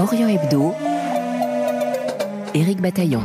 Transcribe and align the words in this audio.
Orient 0.00 0.28
Hebdo, 0.28 0.74
Éric 2.54 2.80
Bataillon. 2.80 3.20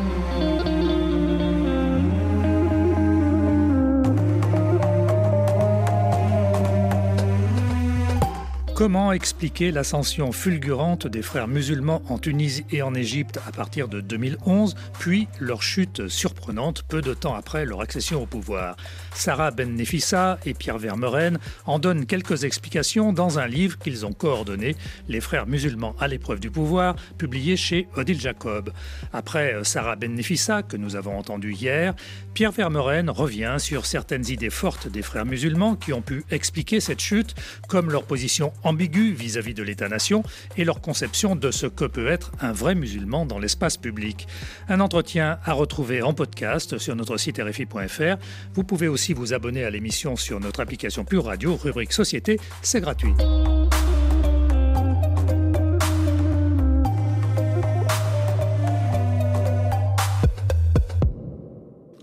Comment 8.75 9.13
expliquer 9.13 9.71
l'ascension 9.71 10.33
fulgurante 10.33 11.07
des 11.07 11.21
frères 11.21 11.47
musulmans 11.47 12.01
en 12.09 12.17
Tunisie 12.17 12.65
et 12.71 12.81
en 12.81 12.93
Égypte 12.93 13.39
à 13.47 13.53
partir 13.53 13.87
de 13.87 14.01
2011, 14.01 14.75
puis 14.99 15.29
leur 15.39 15.63
chute 15.63 16.09
surprenante 16.09 16.83
peu 16.83 17.01
de 17.01 17.13
temps 17.13 17.35
après 17.35 17.63
leur 17.63 17.79
accession 17.79 18.21
au 18.21 18.25
pouvoir? 18.25 18.75
Sarah 19.13 19.51
Ben 19.51 19.73
Nefissa 19.73 20.39
et 20.45 20.53
Pierre 20.53 20.77
Vermeuren 20.77 21.39
en 21.65 21.79
donnent 21.79 22.05
quelques 22.05 22.43
explications 22.43 23.13
dans 23.13 23.39
un 23.39 23.47
livre 23.47 23.79
qu'ils 23.79 24.05
ont 24.05 24.11
coordonné, 24.11 24.75
Les 25.07 25.21
frères 25.21 25.47
musulmans 25.47 25.95
à 25.97 26.09
l'épreuve 26.09 26.41
du 26.41 26.51
pouvoir, 26.51 26.97
publié 27.17 27.55
chez 27.55 27.87
Odile 27.95 28.19
Jacob. 28.19 28.73
Après 29.13 29.53
euh, 29.53 29.63
Sarah 29.63 29.95
Ben 29.95 30.13
Nefissa, 30.13 30.63
que 30.63 30.75
nous 30.75 30.97
avons 30.97 31.17
entendu 31.17 31.53
hier, 31.53 31.95
Pierre 32.33 32.51
Vermeuren 32.51 33.09
revient 33.09 33.55
sur 33.57 33.85
certaines 33.85 34.29
idées 34.29 34.49
fortes 34.49 34.89
des 34.89 35.01
frères 35.01 35.25
musulmans 35.25 35.77
qui 35.77 35.93
ont 35.93 36.01
pu 36.01 36.25
expliquer 36.29 36.81
cette 36.81 36.99
chute, 36.99 37.35
comme 37.69 37.89
leur 37.89 38.03
position 38.03 38.51
ambiguë 38.65 39.13
vis-à-vis 39.13 39.53
de 39.53 39.63
l'État-nation 39.63 40.23
et 40.57 40.65
leur 40.65 40.81
conception 40.81 41.35
de 41.35 41.51
ce 41.51 41.67
que 41.67 41.85
peut 41.85 42.07
être 42.07 42.31
un 42.41 42.51
vrai 42.51 42.75
musulman 42.75 43.25
dans 43.25 43.39
l'espace 43.39 43.77
public. 43.77 44.27
Un 44.67 44.79
entretien 44.79 45.39
à 45.45 45.53
retrouver 45.53 46.01
en 46.01 46.13
podcast 46.13 46.77
sur 46.77 46.95
notre 46.95 47.17
site 47.17 47.39
rfi.fr. 47.39 48.17
Vous 48.53 48.63
pouvez 48.63 48.87
aussi 48.87 49.13
vous 49.13 49.33
abonner 49.33 49.63
à 49.63 49.69
l'émission 49.69 50.15
sur 50.15 50.39
notre 50.39 50.59
application 50.59 51.05
Pure 51.05 51.25
Radio, 51.25 51.55
rubrique 51.55 51.93
Société, 51.93 52.39
c'est 52.61 52.81
gratuit. 52.81 53.13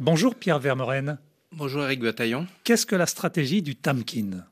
Bonjour 0.01 0.35
Pierre 0.35 0.59
Vermeuren. 0.59 1.19
Bonjour 1.53 1.85
Eric 1.85 2.01
Bataillon. 2.01 2.47
Qu'est-ce 2.65 2.87
que 2.87 2.97
la 2.97 3.07
stratégie 3.07 3.63
du 3.63 3.77
Tamkin? 3.77 4.45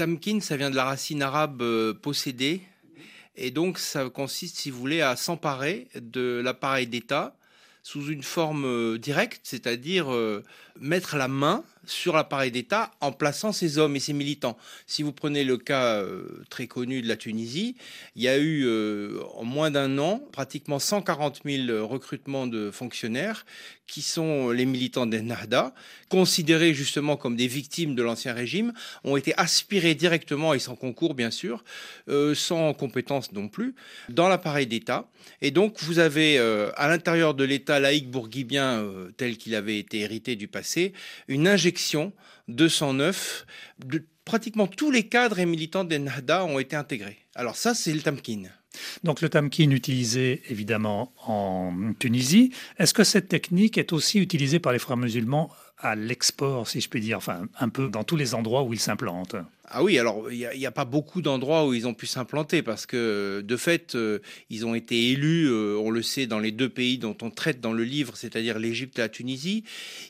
Tamkin, 0.00 0.40
ça 0.40 0.56
vient 0.56 0.70
de 0.70 0.76
la 0.76 0.84
racine 0.84 1.20
arabe 1.20 1.60
euh, 1.60 1.92
posséder. 1.92 2.62
Et 3.36 3.50
donc, 3.50 3.78
ça 3.78 4.08
consiste, 4.08 4.56
si 4.56 4.70
vous 4.70 4.78
voulez, 4.78 5.02
à 5.02 5.14
s'emparer 5.14 5.88
de 5.94 6.40
l'appareil 6.42 6.86
d'État 6.86 7.36
sous 7.82 8.06
une 8.06 8.22
forme 8.22 8.64
euh, 8.64 8.98
directe, 8.98 9.42
c'est-à-dire 9.42 10.10
euh, 10.10 10.42
mettre 10.80 11.18
la 11.18 11.28
main 11.28 11.64
sur 11.86 12.14
l'appareil 12.14 12.50
d'État 12.50 12.90
en 13.00 13.12
plaçant 13.12 13.52
ses 13.52 13.78
hommes 13.78 13.96
et 13.96 14.00
ses 14.00 14.12
militants. 14.12 14.56
Si 14.86 15.02
vous 15.02 15.12
prenez 15.12 15.44
le 15.44 15.56
cas 15.56 15.96
euh, 15.96 16.44
très 16.50 16.66
connu 16.66 17.02
de 17.02 17.08
la 17.08 17.16
Tunisie, 17.16 17.76
il 18.16 18.22
y 18.22 18.28
a 18.28 18.38
eu 18.38 18.68
en 19.34 19.44
moins 19.44 19.70
d'un 19.70 19.98
an 19.98 20.22
pratiquement 20.32 20.78
140 20.78 21.40
000 21.44 21.86
recrutements 21.86 22.46
de 22.46 22.70
fonctionnaires 22.70 23.44
qui 23.86 24.02
sont 24.02 24.50
les 24.50 24.66
militants 24.66 25.06
des 25.06 25.20
Nahda, 25.20 25.74
considérés 26.08 26.74
justement 26.74 27.16
comme 27.16 27.34
des 27.34 27.48
victimes 27.48 27.96
de 27.96 28.02
l'ancien 28.04 28.32
régime, 28.32 28.72
ont 29.02 29.16
été 29.16 29.34
aspirés 29.36 29.96
directement, 29.96 30.54
et 30.54 30.60
sans 30.60 30.76
concours 30.76 31.14
bien 31.14 31.32
sûr, 31.32 31.64
sans 32.34 32.72
compétences 32.72 33.32
non 33.32 33.48
plus, 33.48 33.74
dans 34.08 34.28
l'appareil 34.28 34.68
d'État. 34.68 35.08
Et 35.42 35.50
donc 35.50 35.80
vous 35.80 35.98
avez 35.98 36.38
à 36.38 36.86
l'intérieur 36.86 37.34
de 37.34 37.42
l'État 37.42 37.80
laïque 37.80 38.08
bourguibien 38.08 38.86
tel 39.16 39.36
qu'il 39.36 39.56
avait 39.56 39.78
été 39.78 40.00
hérité 40.00 40.36
du 40.36 40.46
passé, 40.46 40.92
une 41.26 41.48
injection 41.48 41.69
de 42.48 42.68
sang 42.68 42.94
neuf. 42.94 43.46
De, 43.84 44.04
pratiquement 44.24 44.66
tous 44.66 44.90
les 44.90 45.08
cadres 45.08 45.38
et 45.38 45.46
militants 45.46 45.84
des 45.84 45.98
Nahda 45.98 46.44
ont 46.44 46.58
été 46.58 46.76
intégrés. 46.76 47.18
Alors 47.34 47.56
ça, 47.56 47.74
c'est 47.74 47.92
le 47.92 48.00
Tamkin. 48.00 48.44
Donc 49.02 49.20
le 49.20 49.28
Tamkin 49.28 49.70
utilisé 49.70 50.42
évidemment 50.48 51.12
en 51.26 51.92
Tunisie. 51.98 52.52
Est-ce 52.78 52.94
que 52.94 53.04
cette 53.04 53.28
technique 53.28 53.78
est 53.78 53.92
aussi 53.92 54.20
utilisée 54.20 54.60
par 54.60 54.72
les 54.72 54.78
frères 54.78 54.96
musulmans 54.96 55.50
à 55.78 55.96
l'export, 55.96 56.68
si 56.68 56.80
je 56.80 56.88
puis 56.88 57.00
dire, 57.00 57.16
enfin 57.16 57.48
un 57.58 57.68
peu 57.68 57.88
dans 57.88 58.04
tous 58.04 58.16
les 58.16 58.34
endroits 58.34 58.62
où 58.62 58.72
ils 58.72 58.80
s'implantent? 58.80 59.36
Ah 59.72 59.84
oui, 59.84 60.00
alors 60.00 60.32
il 60.32 60.50
n'y 60.56 60.66
a, 60.66 60.72
pas 60.72 60.84
beaucoup 60.84 61.22
d'endroits 61.22 61.64
où 61.64 61.74
ils 61.74 61.86
ont 61.86 61.94
pu 61.94 62.06
s'implanter 62.06 62.60
parce 62.60 62.86
que 62.86 63.40
de 63.46 63.56
fait, 63.56 63.94
euh, 63.94 64.18
ils 64.48 64.66
ont 64.66 64.74
été 64.74 65.10
élus, 65.10 65.46
euh, 65.48 65.76
on 65.78 65.90
le 65.90 66.02
sait, 66.02 66.26
dans 66.26 66.40
les 66.40 66.50
deux 66.50 66.68
pays 66.68 66.98
dont 66.98 67.16
on 67.22 67.30
traite 67.30 67.60
dans 67.60 67.72
le 67.72 67.84
livre, 67.84 68.16
c'est-à-dire 68.16 68.58
l'Égypte 68.58 68.98
et 68.98 69.02
la 69.02 69.08
Tunisie. 69.08 69.62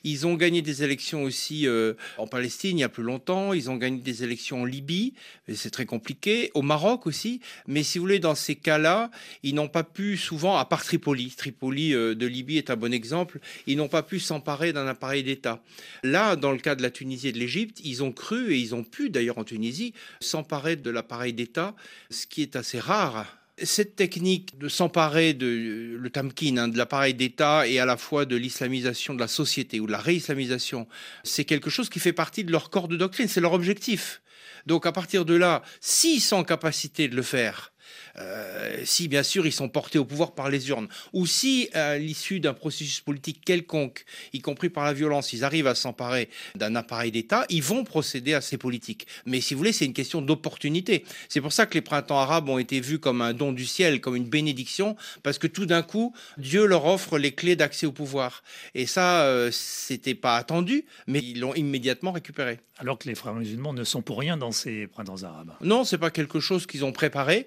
Ils 0.02 0.26
ont 0.26 0.34
gagné 0.34 0.62
des 0.62 0.82
élections 0.82 1.24
aussi 1.24 1.66
euh, 1.66 1.92
en 2.16 2.26
Palestine 2.26 2.78
il 2.78 2.80
y 2.80 2.84
a 2.84 2.88
plus 2.88 3.02
longtemps. 3.02 3.52
Ils 3.52 3.68
ont 3.68 3.76
gagné 3.76 4.00
des 4.00 4.24
élections 4.24 4.62
en 4.62 4.64
Libye, 4.64 5.12
c'est 5.54 5.70
très 5.70 5.84
compliqué. 5.84 6.50
Au 6.54 6.62
Maroc 6.62 7.06
aussi. 7.06 7.40
Mais 7.66 7.82
si 7.82 7.98
vous 7.98 8.04
voulez, 8.04 8.18
dans 8.18 8.34
ces 8.34 8.56
cas-là, 8.56 9.10
ils 9.42 9.54
n'ont 9.54 9.68
pas 9.68 9.84
pu 9.84 10.16
souvent, 10.16 10.56
à 10.56 10.64
part 10.64 10.84
Tripoli, 10.84 11.34
Tripoli 11.36 11.90
de 11.90 12.26
Libye 12.26 12.56
est 12.56 12.70
un 12.70 12.76
bon 12.76 12.94
exemple, 12.94 13.40
ils 13.66 13.76
n'ont 13.76 13.88
pas 13.88 14.02
pu 14.02 14.20
s'emparer 14.20 14.72
d'un 14.72 14.86
appareil 14.86 15.22
d'État. 15.22 15.62
Là, 16.02 16.36
dans 16.36 16.52
le 16.52 16.58
cas 16.58 16.76
de 16.76 16.82
la 16.82 16.90
Tunisie 16.90 17.28
et 17.28 17.32
de 17.32 17.38
l'Égypte, 17.38 17.80
ils 17.84 18.02
ont 18.02 18.12
cru 18.12 18.54
et 18.54 18.58
ils 18.58 18.74
ont 18.74 18.84
pu 18.84 19.10
d'ailleurs 19.10 19.36
en 19.36 19.44
Tunisie, 19.50 19.94
s'emparer 20.20 20.76
de 20.76 20.90
l'appareil 20.90 21.32
d'État, 21.32 21.74
ce 22.08 22.26
qui 22.26 22.42
est 22.42 22.54
assez 22.54 22.78
rare 22.78 23.36
cette 23.62 23.94
technique 23.94 24.58
de 24.58 24.68
s'emparer 24.68 25.34
de 25.34 25.96
le 25.98 26.10
tamkin, 26.10 26.56
hein, 26.56 26.68
de 26.68 26.78
l'appareil 26.78 27.12
d'État 27.12 27.66
et 27.66 27.78
à 27.78 27.84
la 27.84 27.98
fois 27.98 28.24
de 28.24 28.36
l'islamisation 28.36 29.12
de 29.12 29.20
la 29.20 29.28
société 29.28 29.80
ou 29.80 29.86
de 29.86 29.92
la 29.92 29.98
réislamisation, 29.98 30.88
c'est 31.24 31.44
quelque 31.44 31.68
chose 31.68 31.90
qui 31.90 31.98
fait 31.98 32.14
partie 32.14 32.42
de 32.44 32.52
leur 32.52 32.70
corps 32.70 32.88
de 32.88 32.96
doctrine, 32.96 33.28
c'est 33.28 33.42
leur 33.42 33.52
objectif. 33.52 34.22
Donc 34.64 34.86
à 34.86 34.92
partir 34.92 35.26
de 35.26 35.34
là, 35.34 35.62
s'ils 35.80 36.22
sont 36.22 36.36
en 36.36 36.44
capacité 36.44 37.08
de 37.08 37.16
le 37.16 37.22
faire, 37.22 37.72
euh, 38.20 38.80
si 38.84 39.08
bien 39.08 39.22
sûr 39.22 39.46
ils 39.46 39.52
sont 39.52 39.68
portés 39.68 39.98
au 39.98 40.04
pouvoir 40.04 40.32
par 40.32 40.50
les 40.50 40.68
urnes, 40.68 40.88
ou 41.12 41.26
si 41.26 41.68
à 41.72 41.98
l'issue 41.98 42.40
d'un 42.40 42.54
processus 42.54 43.00
politique 43.00 43.44
quelconque, 43.44 44.04
y 44.32 44.40
compris 44.40 44.68
par 44.68 44.84
la 44.84 44.92
violence, 44.92 45.32
ils 45.32 45.44
arrivent 45.44 45.66
à 45.66 45.74
s'emparer 45.74 46.28
d'un 46.54 46.74
appareil 46.76 47.10
d'État, 47.10 47.46
ils 47.48 47.62
vont 47.62 47.84
procéder 47.84 48.34
à 48.34 48.40
ces 48.40 48.58
politiques. 48.58 49.06
Mais 49.26 49.40
si 49.40 49.54
vous 49.54 49.58
voulez, 49.58 49.72
c'est 49.72 49.86
une 49.86 49.92
question 49.92 50.22
d'opportunité. 50.22 51.04
C'est 51.28 51.40
pour 51.40 51.52
ça 51.52 51.66
que 51.66 51.74
les 51.74 51.80
printemps 51.80 52.18
arabes 52.18 52.48
ont 52.48 52.58
été 52.58 52.80
vus 52.80 52.98
comme 52.98 53.22
un 53.22 53.32
don 53.32 53.52
du 53.52 53.66
ciel, 53.66 54.00
comme 54.00 54.16
une 54.16 54.28
bénédiction, 54.28 54.96
parce 55.22 55.38
que 55.38 55.46
tout 55.46 55.66
d'un 55.66 55.82
coup, 55.82 56.14
Dieu 56.38 56.66
leur 56.66 56.86
offre 56.86 57.18
les 57.18 57.32
clés 57.32 57.56
d'accès 57.56 57.86
au 57.86 57.92
pouvoir. 57.92 58.42
Et 58.74 58.86
ça, 58.86 59.22
euh, 59.22 59.50
c'était 59.52 60.14
pas 60.14 60.36
attendu, 60.36 60.84
mais 61.06 61.20
ils 61.20 61.40
l'ont 61.40 61.54
immédiatement 61.54 62.12
récupéré. 62.12 62.60
Alors 62.78 62.98
que 62.98 63.08
les 63.08 63.14
frères 63.14 63.34
musulmans 63.34 63.74
ne 63.74 63.84
sont 63.84 64.00
pour 64.00 64.18
rien 64.18 64.38
dans 64.38 64.52
ces 64.52 64.86
printemps 64.86 65.22
arabes. 65.22 65.52
Non, 65.60 65.84
c'est 65.84 65.98
pas 65.98 66.10
quelque 66.10 66.40
chose 66.40 66.66
qu'ils 66.66 66.82
ont 66.82 66.92
préparé 66.92 67.46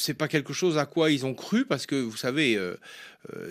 c'est 0.00 0.14
pas 0.14 0.28
quelque 0.28 0.52
chose 0.52 0.78
à 0.78 0.86
quoi 0.86 1.10
ils 1.10 1.26
ont 1.26 1.34
cru 1.34 1.64
parce 1.64 1.86
que 1.86 1.94
vous 1.94 2.16
savez, 2.16 2.56
euh, 2.56 2.76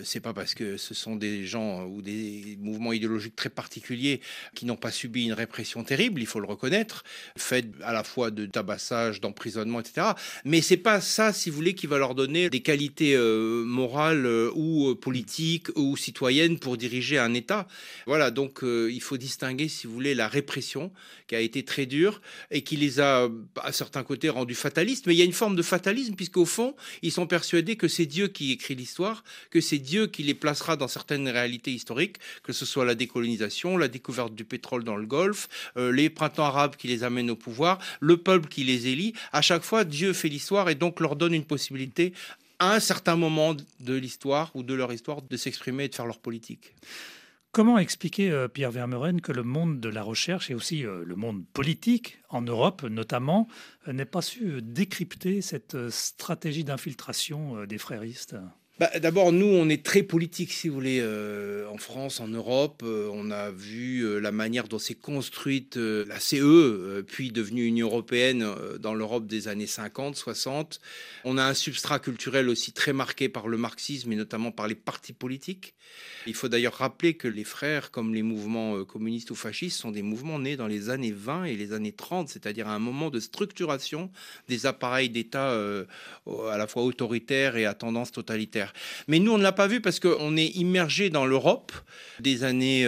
c'est 0.02 0.20
pas 0.20 0.32
parce 0.32 0.54
que 0.54 0.76
ce 0.76 0.94
sont 0.94 1.16
des 1.16 1.46
gens 1.46 1.84
ou 1.84 2.02
des 2.02 2.58
mouvements 2.60 2.92
idéologiques 2.92 3.36
très 3.36 3.50
particuliers 3.50 4.20
qui 4.54 4.66
n'ont 4.66 4.76
pas 4.76 4.90
subi 4.90 5.24
une 5.24 5.32
répression 5.32 5.84
terrible, 5.84 6.20
il 6.20 6.26
faut 6.26 6.40
le 6.40 6.46
reconnaître, 6.46 7.04
faite 7.36 7.66
à 7.82 7.92
la 7.92 8.04
fois 8.04 8.30
de 8.30 8.46
tabassage, 8.46 9.20
d'emprisonnement, 9.20 9.80
etc. 9.80 10.08
Mais 10.44 10.60
c'est 10.60 10.76
pas 10.76 11.00
ça, 11.00 11.32
si 11.32 11.50
vous 11.50 11.56
voulez, 11.56 11.74
qui 11.74 11.86
va 11.86 11.98
leur 11.98 12.14
donner 12.14 12.50
des 12.50 12.60
qualités 12.60 13.14
euh, 13.14 13.64
morales 13.64 14.26
ou 14.54 14.94
politiques 14.96 15.68
ou 15.76 15.96
citoyennes 15.96 16.58
pour 16.58 16.76
diriger 16.76 17.18
un 17.18 17.34
État. 17.34 17.66
Voilà, 18.06 18.30
donc 18.30 18.60
il 18.62 19.00
faut 19.00 19.16
distinguer, 19.16 19.68
si 19.68 19.86
vous 19.86 19.94
voulez, 19.94 20.14
la 20.14 20.28
répression 20.28 20.92
qui 21.26 21.36
a 21.36 21.40
été 21.40 21.64
très 21.64 21.86
dure 21.86 22.20
et 22.50 22.62
qui 22.62 22.76
les 22.76 23.00
a, 23.00 23.28
à 23.62 23.72
certains 23.72 24.02
côtés, 24.02 24.28
rendus 24.28 24.54
fatalistes. 24.54 25.06
Mais 25.06 25.14
il 25.14 25.18
y 25.18 25.22
a 25.22 25.24
une 25.24 25.32
forme 25.32 25.56
de 25.56 25.62
fatalisme 25.62 26.14
puisqu'au 26.14 26.44
fond, 26.44 26.74
ils 27.02 27.12
sont 27.12 27.26
persuadés 27.26 27.76
que 27.76 27.88
c'est 27.88 28.06
Dieu 28.06 28.28
qui 28.28 28.52
écrit 28.52 28.74
l'histoire, 28.74 29.22
que 29.50 29.59
c'est 29.60 29.78
Dieu 29.78 30.06
qui 30.06 30.22
les 30.22 30.34
placera 30.34 30.76
dans 30.76 30.88
certaines 30.88 31.28
réalités 31.28 31.72
historiques, 31.72 32.16
que 32.42 32.52
ce 32.52 32.66
soit 32.66 32.84
la 32.84 32.94
décolonisation, 32.94 33.76
la 33.76 33.88
découverte 33.88 34.34
du 34.34 34.44
pétrole 34.44 34.84
dans 34.84 34.96
le 34.96 35.06
Golfe, 35.06 35.48
euh, 35.76 35.92
les 35.92 36.10
printemps 36.10 36.44
arabes 36.44 36.76
qui 36.76 36.88
les 36.88 37.04
amènent 37.04 37.30
au 37.30 37.36
pouvoir, 37.36 37.78
le 38.00 38.16
peuple 38.16 38.48
qui 38.48 38.64
les 38.64 38.88
élit. 38.88 39.14
À 39.32 39.42
chaque 39.42 39.62
fois, 39.62 39.84
Dieu 39.84 40.12
fait 40.12 40.28
l'histoire 40.28 40.68
et 40.68 40.74
donc 40.74 41.00
leur 41.00 41.16
donne 41.16 41.34
une 41.34 41.44
possibilité 41.44 42.12
à 42.58 42.74
un 42.74 42.80
certain 42.80 43.16
moment 43.16 43.54
de 43.54 43.94
l'histoire 43.94 44.50
ou 44.54 44.62
de 44.62 44.74
leur 44.74 44.92
histoire 44.92 45.22
de 45.22 45.36
s'exprimer 45.36 45.84
et 45.84 45.88
de 45.88 45.94
faire 45.94 46.06
leur 46.06 46.18
politique. 46.18 46.74
Comment 47.52 47.78
expliquer, 47.78 48.30
euh, 48.30 48.46
Pierre 48.46 48.70
Vermeuren, 48.70 49.20
que 49.20 49.32
le 49.32 49.42
monde 49.42 49.80
de 49.80 49.88
la 49.88 50.02
recherche 50.02 50.50
et 50.50 50.54
aussi 50.54 50.86
euh, 50.86 51.02
le 51.04 51.16
monde 51.16 51.44
politique, 51.52 52.20
en 52.28 52.42
Europe 52.42 52.82
notamment, 52.84 53.48
n'ait 53.88 54.04
pas 54.04 54.22
su 54.22 54.62
décrypter 54.62 55.40
cette 55.40 55.90
stratégie 55.90 56.62
d'infiltration 56.62 57.64
des 57.64 57.78
fréristes? 57.78 58.36
Bah, 58.80 58.90
D'abord, 58.98 59.30
nous, 59.30 59.44
on 59.44 59.68
est 59.68 59.84
très 59.84 60.02
politique, 60.02 60.50
si 60.50 60.68
vous 60.68 60.74
voulez, 60.74 61.00
euh, 61.02 61.68
en 61.68 61.76
France, 61.76 62.18
en 62.18 62.28
Europe. 62.28 62.82
Euh, 62.82 63.10
on 63.12 63.30
a 63.30 63.50
vu 63.50 64.00
euh, 64.00 64.20
la 64.20 64.32
manière 64.32 64.68
dont 64.68 64.78
s'est 64.78 64.94
construite 64.94 65.76
la 65.76 66.18
CE, 66.18 67.02
puis 67.06 67.30
devenue 67.30 67.66
Union 67.66 67.88
européenne 67.88 68.46
dans 68.78 68.94
l'Europe 68.94 69.26
des 69.26 69.48
années 69.48 69.66
50, 69.66 70.16
60. 70.16 70.80
On 71.24 71.36
a 71.36 71.44
un 71.44 71.52
substrat 71.52 71.98
culturel 71.98 72.48
aussi 72.48 72.72
très 72.72 72.94
marqué 72.94 73.28
par 73.28 73.48
le 73.48 73.58
marxisme 73.58 74.12
et 74.12 74.16
notamment 74.16 74.50
par 74.50 74.66
les 74.66 74.74
partis 74.74 75.12
politiques. 75.12 75.74
Il 76.26 76.34
faut 76.34 76.48
d'ailleurs 76.48 76.74
rappeler 76.74 77.14
que 77.14 77.28
les 77.28 77.44
frères, 77.44 77.90
comme 77.90 78.14
les 78.14 78.22
mouvements 78.22 78.84
communistes 78.84 79.30
ou 79.30 79.34
fascistes, 79.34 79.78
sont 79.78 79.90
des 79.90 80.02
mouvements 80.02 80.38
nés 80.38 80.56
dans 80.56 80.68
les 80.68 80.88
années 80.88 81.12
20 81.12 81.44
et 81.44 81.56
les 81.56 81.72
années 81.72 81.92
30, 81.92 82.28
c'est-à-dire 82.28 82.68
à 82.68 82.74
un 82.74 82.78
moment 82.78 83.10
de 83.10 83.20
structuration 83.20 84.10
des 84.48 84.66
appareils 84.66 85.10
d'État 85.10 85.52
à 85.52 86.58
la 86.58 86.66
fois 86.66 86.84
autoritaires 86.84 87.56
et 87.56 87.66
à 87.66 87.74
tendance 87.74 88.12
totalitaire. 88.12 88.69
Mais 89.08 89.18
nous, 89.18 89.32
on 89.32 89.38
ne 89.38 89.42
l'a 89.42 89.52
pas 89.52 89.66
vu 89.66 89.80
parce 89.80 90.00
qu'on 90.00 90.36
est 90.36 90.56
immergé 90.56 91.10
dans 91.10 91.26
l'Europe 91.26 91.72
des 92.20 92.44
années 92.44 92.84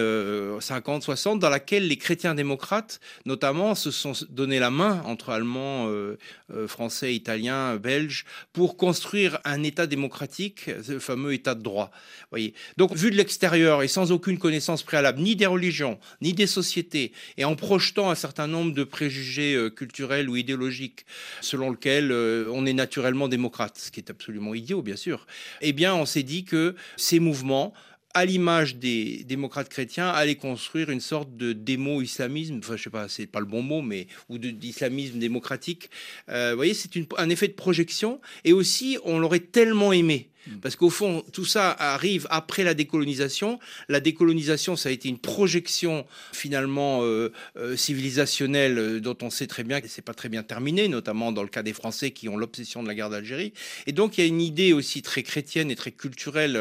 50, 0.61 1.02
euh, 1.02 1.05
60, 1.05 1.38
dans 1.40 1.49
laquelle 1.49 1.88
les 1.88 1.96
chrétiens 1.96 2.34
démocrates, 2.34 3.00
notamment, 3.26 3.75
se 3.75 3.90
sont 3.90 4.12
donné 4.31 4.58
la 4.58 4.70
main 4.70 5.02
entre 5.06 5.31
Allemands, 5.31 5.88
euh, 5.88 6.19
euh, 6.55 6.69
Français, 6.69 7.14
Italiens, 7.14 7.76
Belges, 7.76 8.25
pour 8.52 8.76
construire 8.76 9.38
un 9.44 9.62
État 9.62 9.87
démocratique, 9.87 10.70
le 10.88 10.99
fameux 10.99 11.32
État 11.32 11.55
de 11.55 11.62
droit. 11.62 11.90
Voyez. 12.31 12.55
Donc, 12.76 12.94
vu 12.94 13.11
de 13.11 13.17
l'extérieur 13.17 13.82
et 13.82 13.88
sans 13.88 14.12
aucune 14.12 14.38
connaissance 14.38 14.82
préalable, 14.82 15.20
ni 15.20 15.37
des 15.37 15.46
religions, 15.46 15.99
ni 16.20 16.32
des 16.32 16.46
sociétés, 16.46 17.12
et 17.37 17.44
en 17.44 17.56
projetant 17.56 18.11
un 18.11 18.14
certain 18.14 18.46
nombre 18.46 18.75
de 18.75 18.84
préjugés 18.84 19.69
culturels 19.75 20.29
ou 20.29 20.37
idéologiques, 20.37 21.05
selon 21.40 21.70
lequel 21.70 22.12
on 22.12 22.67
est 22.67 22.73
naturellement 22.73 23.29
démocrate, 23.29 23.79
ce 23.79 23.90
qui 23.90 24.00
est 24.00 24.11
absolument 24.11 24.55
idiot, 24.55 24.82
bien 24.82 24.96
sûr. 24.96 25.26
Et 25.61 25.72
eh 25.73 25.75
bien, 25.75 25.95
on 25.95 26.05
s'est 26.05 26.23
dit 26.23 26.45
que 26.45 26.77
ces 26.99 27.19
mouvements 27.19 27.73
à 28.15 28.27
l'image 28.27 28.77
des 28.77 29.25
démocrates 29.25 29.71
chrétiens, 29.71 30.11
allaient 30.11 30.35
construire 30.35 30.91
une 30.91 31.01
sorte 31.01 31.35
de 31.35 31.55
démo-islamisme, 31.55 32.59
enfin 32.59 32.77
je 32.77 32.83
sais 32.83 32.91
pas, 32.91 33.09
c'est 33.09 33.27
pas 33.27 33.41
le 33.41 33.47
bon 33.47 33.63
mot, 33.63 33.81
mais 33.81 34.07
ou 34.29 34.37
d'islamisme 34.37 35.19
démocratique. 35.19 35.89
Euh, 36.29 36.51
vous 36.51 36.57
voyez, 36.57 36.75
c'est 36.75 36.91
un 37.17 37.31
effet 37.31 37.49
de 37.49 37.55
projection, 37.55 38.21
et 38.45 38.53
aussi 38.53 38.99
on 39.05 39.19
l'aurait 39.19 39.41
tellement 39.41 39.93
aimé. 39.93 40.29
Parce 40.61 40.77
qu'au 40.77 40.91
fond, 40.91 41.25
tout 41.33 41.44
ça 41.44 41.71
arrive 41.71 42.27
après 42.31 42.65
la 42.65 42.75
décolonisation. 42.75 43.59
La 43.89 44.00
décolonisation, 44.00 44.77
ça 44.77 44.89
a 44.89 44.93
été 44.93 45.09
une 45.09 45.19
projection 45.19 46.05
finalement 46.33 47.03
euh, 47.03 47.33
euh, 47.56 47.77
civilisationnelle 47.77 48.79
euh, 48.79 49.00
dont 49.00 49.17
on 49.23 49.31
sait 49.31 49.47
très 49.47 49.62
bien 49.62 49.81
que 49.81 49.89
c'est 49.89 50.03
pas 50.03 50.15
très 50.15 50.29
bien 50.29 50.43
terminé, 50.43 50.89
notamment 50.89 51.31
dans 51.31 51.43
le 51.43 51.49
cas 51.49 51.62
des 51.62 51.73
Français 51.73 52.11
qui 52.11 52.29
ont 52.29 52.37
l'obsession 52.37 52.83
de 52.83 52.89
la 52.89 52.94
guerre 52.94 53.11
d'Algérie. 53.11 53.53
Et 53.87 53.93
donc, 53.93 54.19
il 54.19 54.23
y 54.23 54.25
a 54.25 54.27
une 54.27 54.41
idée 54.41 54.73
aussi 54.73 55.03
très 55.03 55.23
chrétienne 55.23 55.71
et 55.71 55.77
très 55.77 55.93
culturelle 55.93 56.61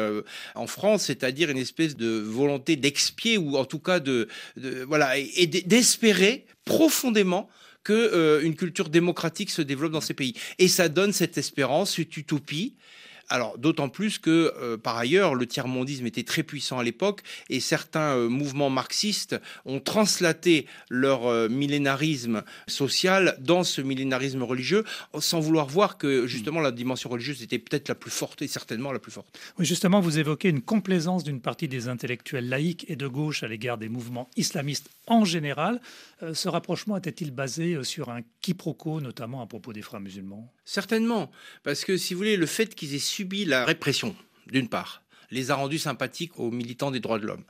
en 0.54 0.66
France, 0.66 1.04
c'est-à-dire 1.04 1.50
une 1.50 1.58
espèce 1.58 1.96
de 1.96 2.08
volonté 2.08 2.76
d'expier 2.76 3.38
ou 3.38 3.56
en 3.56 3.64
tout 3.64 3.78
cas 3.78 4.00
de, 4.00 4.28
voilà 4.86 5.18
et 5.18 5.46
d'espérer 5.46 6.46
profondément 6.64 7.48
que 7.84 8.40
une 8.42 8.54
culture 8.54 8.88
démocratique 8.88 9.50
se 9.50 9.62
développe 9.62 9.92
dans 9.92 10.00
ces 10.00 10.14
pays. 10.14 10.34
Et 10.58 10.68
ça 10.68 10.88
donne 10.88 11.12
cette 11.12 11.38
espérance, 11.38 11.96
cette 11.96 12.16
utopie 12.16 12.74
alors 13.28 13.58
d'autant 13.58 13.88
plus 13.88 14.18
que 14.18 14.52
euh, 14.60 14.76
par 14.76 14.96
ailleurs 14.96 15.34
le 15.34 15.46
tiers-mondisme 15.46 16.06
était 16.06 16.22
très 16.22 16.42
puissant 16.42 16.78
à 16.78 16.84
l'époque 16.84 17.22
et 17.48 17.60
certains 17.60 18.16
euh, 18.16 18.28
mouvements 18.28 18.70
marxistes 18.70 19.36
ont 19.64 19.80
translaté 19.80 20.66
leur 20.90 21.26
euh, 21.26 21.48
millénarisme 21.48 22.42
social 22.66 23.36
dans 23.40 23.64
ce 23.64 23.80
millénarisme 23.80 24.42
religieux 24.42 24.84
sans 25.18 25.40
vouloir 25.40 25.66
voir 25.66 25.98
que 25.98 26.26
justement 26.26 26.60
la 26.60 26.72
dimension 26.72 27.10
religieuse 27.10 27.42
était 27.42 27.58
peut-être 27.58 27.88
la 27.88 27.94
plus 27.94 28.10
forte 28.10 28.42
et 28.42 28.48
certainement 28.48 28.92
la 28.92 28.98
plus 28.98 29.12
forte. 29.12 29.38
Oui, 29.58 29.64
justement, 29.64 30.00
vous 30.00 30.18
évoquez 30.18 30.48
une 30.48 30.62
complaisance 30.62 31.24
d'une 31.24 31.40
partie 31.40 31.68
des 31.68 31.88
intellectuels 31.88 32.48
laïcs 32.48 32.84
et 32.88 32.96
de 32.96 33.06
gauche 33.06 33.42
à 33.42 33.48
l'égard 33.48 33.78
des 33.78 33.88
mouvements 33.88 34.28
islamistes 34.36 34.90
en 35.06 35.24
général. 35.24 35.80
ce 36.32 36.48
rapprochement 36.48 36.96
était-il 36.96 37.30
basé 37.30 37.82
sur 37.84 38.10
un 38.10 38.20
quiproquo, 38.40 39.00
notamment 39.00 39.42
à 39.42 39.46
propos 39.46 39.72
des 39.72 39.82
frères 39.82 40.00
musulmans? 40.00 40.52
Certainement, 40.64 41.30
parce 41.62 41.84
que 41.84 41.96
si 41.96 42.14
vous 42.14 42.18
voulez, 42.18 42.36
le 42.36 42.46
fait 42.46 42.74
qu'ils 42.74 42.94
aient 42.94 43.00
subi 43.00 43.44
la 43.44 43.64
répression, 43.64 44.14
d'une 44.46 44.68
part, 44.68 45.02
les 45.32 45.50
a 45.50 45.54
rendus 45.56 45.78
sympathiques 45.78 46.38
aux 46.38 46.50
militants 46.50 46.90
des 46.90 47.00
droits 47.00 47.18
de 47.18 47.26
l'homme. 47.26 47.44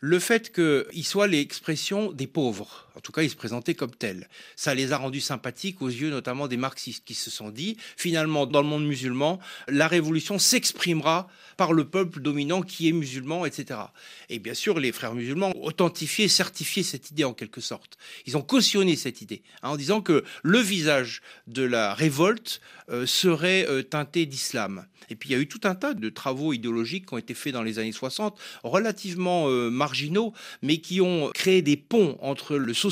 Le 0.00 0.18
fait 0.18 0.52
qu'ils 0.52 1.04
soient 1.04 1.26
l'expression 1.26 2.10
des 2.12 2.26
pauvres, 2.26 2.87
en 2.98 3.00
tout 3.00 3.12
cas 3.12 3.22
ils 3.22 3.30
se 3.30 3.36
présentaient 3.36 3.74
comme 3.74 3.94
tels, 3.94 4.28
ça 4.56 4.74
les 4.74 4.92
a 4.92 4.98
rendus 4.98 5.20
sympathiques 5.20 5.80
aux 5.80 5.88
yeux 5.88 6.10
notamment 6.10 6.48
des 6.48 6.56
marxistes 6.56 7.04
qui 7.04 7.14
se 7.14 7.30
sont 7.30 7.50
dit, 7.50 7.76
finalement, 7.96 8.44
dans 8.44 8.60
le 8.60 8.66
monde 8.66 8.84
musulman, 8.84 9.38
la 9.68 9.86
révolution 9.86 10.40
s'exprimera 10.40 11.28
par 11.56 11.72
le 11.72 11.84
peuple 11.84 12.20
dominant 12.20 12.62
qui 12.62 12.88
est 12.88 12.92
musulman, 12.92 13.46
etc. 13.46 13.80
Et 14.28 14.40
bien 14.40 14.54
sûr, 14.54 14.80
les 14.80 14.90
frères 14.90 15.14
musulmans 15.14 15.52
ont 15.56 15.64
authentifié, 15.64 16.26
certifié 16.26 16.82
cette 16.82 17.10
idée 17.12 17.24
en 17.24 17.34
quelque 17.34 17.60
sorte. 17.60 17.98
Ils 18.26 18.36
ont 18.36 18.42
cautionné 18.42 18.96
cette 18.96 19.22
idée 19.22 19.42
hein, 19.62 19.70
en 19.70 19.76
disant 19.76 20.00
que 20.00 20.24
le 20.42 20.58
visage 20.58 21.22
de 21.46 21.62
la 21.62 21.94
révolte 21.94 22.60
euh, 22.90 23.06
serait 23.06 23.66
euh, 23.68 23.82
teinté 23.82 24.26
d'islam. 24.26 24.86
Et 25.10 25.14
puis 25.14 25.30
il 25.30 25.32
y 25.32 25.34
a 25.36 25.38
eu 25.38 25.48
tout 25.48 25.60
un 25.64 25.74
tas 25.74 25.94
de 25.94 26.08
travaux 26.08 26.52
idéologiques 26.52 27.06
qui 27.06 27.14
ont 27.14 27.18
été 27.18 27.34
faits 27.34 27.52
dans 27.52 27.62
les 27.62 27.78
années 27.78 27.92
60, 27.92 28.38
relativement 28.62 29.48
euh, 29.48 29.70
marginaux, 29.70 30.32
mais 30.62 30.78
qui 30.78 31.00
ont 31.00 31.30
créé 31.34 31.62
des 31.62 31.76
ponts 31.76 32.18
entre 32.20 32.56
le 32.56 32.74
socialisme 32.74 32.87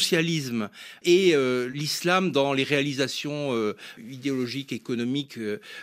et 1.05 1.35
l'islam 1.73 2.31
dans 2.31 2.53
les 2.53 2.65
réalisations 2.65 3.75
idéologiques, 3.99 4.73
économiques, 4.73 5.39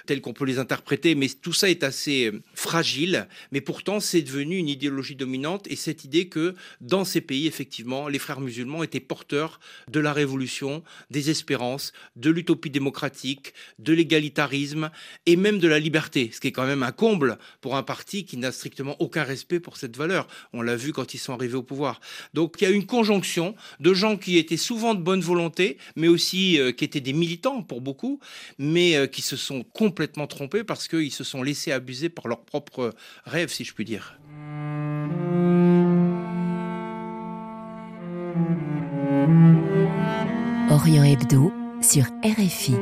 telles 0.06 0.22
qu'on 0.22 0.34
peut 0.34 0.46
les 0.46 0.60
interpréter. 0.60 1.16
Mais 1.16 1.28
tout 1.30 1.54
ça 1.54 1.70
est 1.70 1.84
assez 1.84 2.32
fragile, 2.54 3.28
mais 3.52 3.62
pourtant 3.62 4.00
c'est 4.00 4.22
devenu 4.22 4.58
une 4.58 4.70
idéologie 4.70 5.16
dominante 5.16 5.68
et 5.70 5.76
cette 5.76 6.04
idée 6.04 6.28
que 6.28 6.56
dans 6.82 7.06
ces 7.06 7.22
pays, 7.22 7.48
effectivement, 7.48 8.08
les 8.08 8.20
frères 8.20 8.42
musulmans 8.42 8.84
étaient 8.84 9.00
porteurs 9.00 9.60
de 9.90 10.00
la 10.00 10.14
révolution, 10.14 10.84
des 11.10 11.30
espérances, 11.30 11.94
de 12.16 12.30
l'utopie 12.30 12.70
démocratique, 12.70 13.54
de 13.80 13.94
l'égalitarisme 13.94 14.92
et 15.26 15.36
même 15.36 15.60
de 15.60 15.68
la 15.68 15.80
liberté, 15.80 16.32
ce 16.34 16.40
qui 16.40 16.48
est 16.48 16.52
quand 16.52 16.66
même 16.66 16.84
un 16.84 16.92
comble 16.92 17.38
pour 17.62 17.76
un 17.76 17.84
parti 17.84 18.26
qui 18.26 18.38
n'a 18.38 18.52
strictement 18.52 18.96
aucun 19.00 19.24
respect 19.24 19.60
pour 19.60 19.78
cette 19.78 19.96
valeur. 19.96 20.28
On 20.52 20.62
l'a 20.62 20.76
vu 20.76 20.94
quand 20.94 21.14
ils 21.14 21.20
sont 21.20 21.34
arrivés 21.34 21.56
au 21.56 21.64
pouvoir. 21.64 22.02
Donc 22.34 22.56
il 22.60 22.66
y 22.66 22.68
a 22.68 22.72
une 22.72 22.86
conjonction 22.86 23.56
de 23.80 23.94
gens 23.94 24.03
qui 24.18 24.38
étaient 24.38 24.58
souvent 24.58 24.96
de 24.96 25.02
bonne 25.02 25.22
volonté, 25.22 25.78
mais 25.96 26.08
aussi 26.08 26.60
euh, 26.60 26.72
qui 26.72 26.84
étaient 26.84 27.02
des 27.02 27.14
militants 27.14 27.62
pour 27.62 27.82
beaucoup, 27.82 28.20
mais 28.58 28.96
euh, 28.96 29.08
qui 29.08 29.22
se 29.22 29.36
sont 29.36 29.64
complètement 29.74 30.28
trompés 30.28 30.64
parce 30.64 30.88
qu'ils 30.88 31.12
se 31.12 31.24
sont 31.24 31.44
laissés 31.44 31.72
abuser 31.72 32.10
par 32.10 32.28
leur 32.28 32.44
propre 32.44 32.94
rêve, 33.26 33.50
si 33.50 33.64
je 33.64 33.74
puis 33.74 33.86
dire. 33.86 34.18
Orient 40.70 41.04
Hebdo 41.04 41.52
sur 41.82 42.06
RFI. 42.24 42.76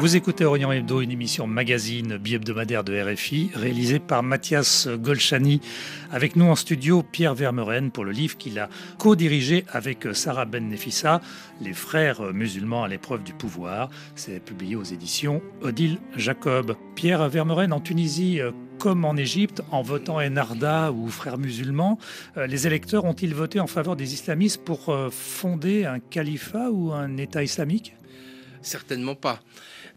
Vous 0.00 0.16
écoutez 0.16 0.46
Orient 0.46 0.72
Hebdo, 0.72 1.02
une 1.02 1.10
émission 1.10 1.46
magazine 1.46 2.16
bi-hebdomadaire 2.16 2.84
de 2.84 2.98
RFI, 2.98 3.50
réalisée 3.54 3.98
par 3.98 4.22
Mathias 4.22 4.88
Golchani. 4.88 5.60
Avec 6.10 6.36
nous 6.36 6.46
en 6.46 6.54
studio, 6.54 7.02
Pierre 7.02 7.34
Vermeuren 7.34 7.90
pour 7.90 8.06
le 8.06 8.10
livre 8.10 8.38
qu'il 8.38 8.58
a 8.58 8.70
co-dirigé 8.96 9.66
avec 9.68 10.08
Sarah 10.14 10.46
Ben 10.46 10.70
Nefissa, 10.70 11.20
Les 11.60 11.74
frères 11.74 12.32
musulmans 12.32 12.82
à 12.82 12.88
l'épreuve 12.88 13.22
du 13.22 13.34
pouvoir. 13.34 13.90
C'est 14.14 14.42
publié 14.42 14.74
aux 14.74 14.84
éditions 14.84 15.42
Odile 15.60 15.98
Jacob. 16.16 16.76
Pierre 16.94 17.28
Vermeuren, 17.28 17.70
en 17.70 17.80
Tunisie, 17.80 18.40
comme 18.78 19.04
en 19.04 19.16
Égypte, 19.16 19.60
en 19.70 19.82
votant 19.82 20.16
Enarda 20.18 20.92
ou 20.92 21.08
frères 21.08 21.36
musulmans, 21.36 21.98
euh, 22.38 22.46
les 22.46 22.66
électeurs 22.66 23.04
ont-ils 23.04 23.34
voté 23.34 23.60
en 23.60 23.66
faveur 23.66 23.96
des 23.96 24.14
islamistes 24.14 24.64
pour 24.64 24.88
euh, 24.88 25.10
fonder 25.10 25.84
un 25.84 25.98
califat 25.98 26.70
ou 26.70 26.90
un 26.90 27.18
État 27.18 27.42
islamique? 27.42 27.94
Certainement 28.62 29.14
pas 29.14 29.40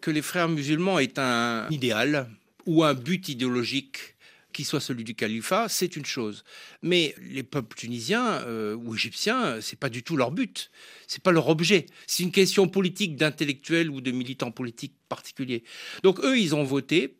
que 0.03 0.11
les 0.11 0.21
frères 0.21 0.49
musulmans 0.49 0.99
aient 0.99 1.17
un 1.17 1.65
idéal 1.69 2.29
ou 2.65 2.83
un 2.83 2.93
but 2.93 3.29
idéologique 3.29 4.15
qui 4.51 4.65
soit 4.65 4.81
celui 4.81 5.05
du 5.05 5.15
califat, 5.15 5.69
c'est 5.69 5.95
une 5.95 6.05
chose. 6.05 6.43
Mais 6.81 7.15
les 7.21 7.41
peuples 7.41 7.77
tunisiens 7.77 8.41
euh, 8.41 8.75
ou 8.75 8.95
égyptiens, 8.95 9.61
c'est 9.61 9.79
pas 9.79 9.87
du 9.87 10.03
tout 10.03 10.17
leur 10.17 10.31
but, 10.31 10.71
c'est 11.07 11.23
pas 11.23 11.31
leur 11.31 11.47
objet. 11.47 11.85
C'est 12.05 12.21
une 12.21 12.33
question 12.33 12.67
politique 12.67 13.15
d'intellectuels 13.15 13.89
ou 13.89 14.01
de 14.01 14.11
militants 14.11 14.51
politiques 14.51 14.93
particuliers. 15.07 15.63
Donc 16.03 16.19
eux, 16.19 16.37
ils 16.37 16.53
ont 16.53 16.65
voté 16.65 17.15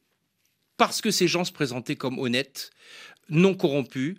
parce 0.75 1.00
que 1.00 1.10
ces 1.10 1.30
gens 1.30 1.46
se 1.46 1.54
présentaient 1.54 1.96
comme 1.96 2.20
honnêtes, 2.20 2.72
non 3.30 3.56
corrompus, 3.56 4.18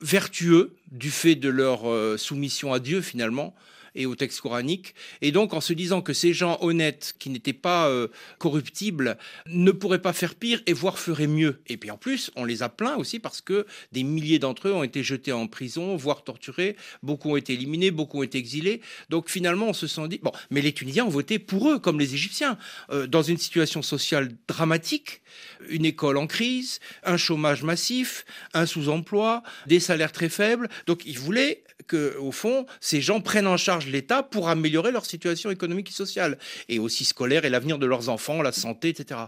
vertueux 0.00 0.74
du 0.90 1.10
fait 1.10 1.34
de 1.34 1.50
leur 1.50 1.86
euh, 1.86 2.16
soumission 2.16 2.72
à 2.72 2.78
Dieu 2.78 3.02
finalement, 3.02 3.54
et 3.96 4.06
au 4.06 4.14
texte 4.14 4.40
coranique. 4.40 4.94
Et 5.22 5.32
donc, 5.32 5.54
en 5.54 5.60
se 5.60 5.72
disant 5.72 6.02
que 6.02 6.12
ces 6.12 6.32
gens 6.32 6.58
honnêtes, 6.60 7.14
qui 7.18 7.30
n'étaient 7.30 7.52
pas 7.52 7.88
euh, 7.88 8.08
corruptibles, 8.38 9.18
ne 9.46 9.70
pourraient 9.72 10.02
pas 10.02 10.12
faire 10.12 10.34
pire 10.34 10.62
et 10.66 10.72
voire 10.72 10.98
feraient 10.98 11.26
mieux. 11.26 11.60
Et 11.66 11.76
puis 11.76 11.90
en 11.90 11.96
plus, 11.96 12.30
on 12.36 12.44
les 12.44 12.62
a 12.62 12.68
plaints 12.68 12.96
aussi 12.96 13.18
parce 13.18 13.40
que 13.40 13.66
des 13.92 14.04
milliers 14.04 14.38
d'entre 14.38 14.68
eux 14.68 14.72
ont 14.72 14.84
été 14.84 15.02
jetés 15.02 15.32
en 15.32 15.46
prison, 15.46 15.96
voire 15.96 16.22
torturés. 16.22 16.76
Beaucoup 17.02 17.32
ont 17.32 17.36
été 17.36 17.54
éliminés, 17.54 17.90
beaucoup 17.90 18.18
ont 18.18 18.22
été 18.22 18.38
exilés. 18.38 18.80
Donc 19.08 19.30
finalement, 19.30 19.68
on 19.68 19.72
se 19.72 19.86
sent 19.86 20.08
dit, 20.08 20.20
bon, 20.22 20.32
mais 20.50 20.60
les 20.60 20.72
Tunisiens 20.72 21.06
ont 21.06 21.10
voté 21.10 21.38
pour 21.38 21.70
eux, 21.70 21.78
comme 21.78 21.98
les 21.98 22.14
Égyptiens, 22.14 22.58
euh, 22.90 23.06
dans 23.06 23.22
une 23.22 23.38
situation 23.38 23.82
sociale 23.82 24.32
dramatique, 24.46 25.22
une 25.68 25.84
école 25.84 26.16
en 26.18 26.26
crise, 26.26 26.80
un 27.04 27.16
chômage 27.16 27.62
massif, 27.62 28.24
un 28.54 28.66
sous-emploi, 28.66 29.42
des 29.66 29.80
salaires 29.80 30.12
très 30.12 30.28
faibles. 30.28 30.68
Donc 30.86 31.02
ils 31.06 31.18
voulaient 31.18 31.62
que, 31.86 32.16
au 32.18 32.32
fond, 32.32 32.66
ces 32.80 33.00
gens 33.00 33.20
prennent 33.20 33.46
en 33.46 33.56
charge 33.56 33.86
l'État 33.86 34.22
pour 34.22 34.48
améliorer 34.48 34.92
leur 34.92 35.06
situation 35.06 35.50
économique 35.50 35.90
et 35.90 35.94
sociale, 35.94 36.38
et 36.68 36.78
aussi 36.78 37.04
scolaire 37.04 37.44
et 37.44 37.50
l'avenir 37.50 37.78
de 37.78 37.86
leurs 37.86 38.08
enfants, 38.08 38.42
la 38.42 38.52
santé, 38.52 38.88
etc. 38.88 39.20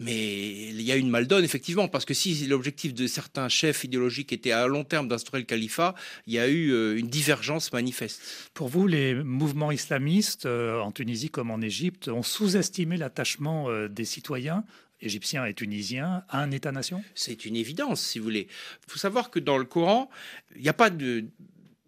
Mais 0.00 0.68
il 0.68 0.80
y 0.80 0.92
a 0.92 0.96
une 0.96 1.10
maldonne, 1.10 1.44
effectivement, 1.44 1.88
parce 1.88 2.04
que 2.04 2.14
si 2.14 2.46
l'objectif 2.46 2.94
de 2.94 3.06
certains 3.08 3.48
chefs 3.48 3.82
idéologiques 3.82 4.32
était 4.32 4.52
à 4.52 4.66
long 4.68 4.84
terme 4.84 5.08
d'instaurer 5.08 5.40
le 5.40 5.44
califat, 5.44 5.94
il 6.26 6.34
y 6.34 6.38
a 6.38 6.48
eu 6.48 6.70
euh, 6.70 6.96
une 6.96 7.08
divergence 7.08 7.72
manifeste. 7.72 8.50
Pour 8.54 8.68
vous, 8.68 8.86
les 8.86 9.14
mouvements 9.14 9.72
islamistes, 9.72 10.46
euh, 10.46 10.80
en 10.80 10.92
Tunisie 10.92 11.30
comme 11.30 11.50
en 11.50 11.60
Égypte, 11.60 12.08
ont 12.08 12.22
sous-estimé 12.22 12.96
l'attachement 12.96 13.70
euh, 13.70 13.88
des 13.88 14.04
citoyens 14.04 14.64
égyptiens 15.00 15.44
et 15.44 15.54
tunisiens 15.54 16.22
à 16.28 16.42
un 16.42 16.50
État-nation? 16.50 17.02
C'est 17.14 17.44
une 17.44 17.56
évidence, 17.56 18.00
si 18.00 18.18
vous 18.18 18.24
voulez. 18.24 18.48
Il 18.86 18.92
faut 18.92 18.98
savoir 18.98 19.30
que 19.30 19.38
dans 19.38 19.58
le 19.58 19.64
Coran, 19.64 20.10
il 20.56 20.62
n'y 20.62 20.68
a 20.68 20.74
pas 20.74 20.90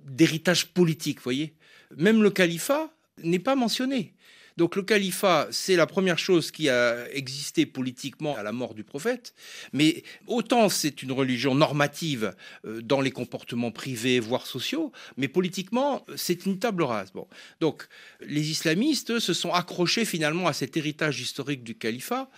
d'héritage 0.04 0.72
politique, 0.72 1.20
voyez. 1.22 1.54
Même 1.96 2.22
le 2.22 2.30
califat 2.30 2.90
n'est 3.22 3.38
pas 3.38 3.56
mentionné. 3.56 4.14
Donc 4.60 4.76
le 4.76 4.82
califat, 4.82 5.48
c'est 5.52 5.74
la 5.74 5.86
première 5.86 6.18
chose 6.18 6.50
qui 6.50 6.68
a 6.68 7.10
existé 7.14 7.64
politiquement 7.64 8.36
à 8.36 8.42
la 8.42 8.52
mort 8.52 8.74
du 8.74 8.84
prophète, 8.84 9.32
mais 9.72 10.02
autant 10.26 10.68
c'est 10.68 11.02
une 11.02 11.12
religion 11.12 11.54
normative 11.54 12.34
euh, 12.66 12.82
dans 12.82 13.00
les 13.00 13.10
comportements 13.10 13.70
privés, 13.70 14.20
voire 14.20 14.46
sociaux, 14.46 14.92
mais 15.16 15.28
politiquement, 15.28 16.04
c'est 16.14 16.44
une 16.44 16.58
table 16.58 16.82
rase. 16.82 17.10
Bon. 17.14 17.26
Donc 17.62 17.88
les 18.20 18.50
islamistes 18.50 19.18
se 19.18 19.32
sont 19.32 19.50
accrochés 19.50 20.04
finalement 20.04 20.46
à 20.46 20.52
cet 20.52 20.76
héritage 20.76 21.22
historique 21.22 21.64
du 21.64 21.74
califat, 21.74 22.28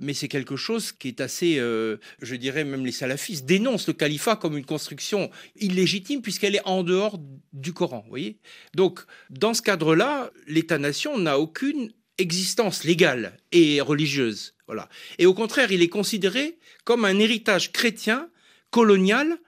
mais 0.00 0.14
c'est 0.14 0.28
quelque 0.28 0.54
chose 0.54 0.92
qui 0.92 1.08
est 1.08 1.20
assez, 1.20 1.58
euh, 1.58 1.96
je 2.20 2.36
dirais 2.36 2.62
même 2.62 2.86
les 2.86 2.92
salafistes 2.92 3.44
dénoncent 3.44 3.88
le 3.88 3.94
califat 3.94 4.36
comme 4.36 4.56
une 4.56 4.64
construction 4.64 5.32
illégitime 5.56 6.22
puisqu'elle 6.22 6.54
est 6.54 6.64
en 6.64 6.84
dehors 6.84 7.18
du 7.52 7.72
Coran. 7.72 8.04
Voyez 8.08 8.38
Donc 8.76 9.00
dans 9.30 9.52
ce 9.52 9.62
cadre-là, 9.62 10.30
l'État-nation 10.46 11.18
n'a 11.18 11.40
aucune 11.40 11.71
existence 12.18 12.84
légale 12.84 13.38
et 13.52 13.80
religieuse. 13.80 14.54
Voilà. 14.66 14.88
Et 15.18 15.26
au 15.26 15.34
contraire, 15.34 15.72
il 15.72 15.82
est 15.82 15.88
considéré 15.88 16.58
comme 16.84 17.04
un 17.04 17.18
héritage 17.18 17.72
chrétien, 17.72 18.28
colonial, 18.70 19.38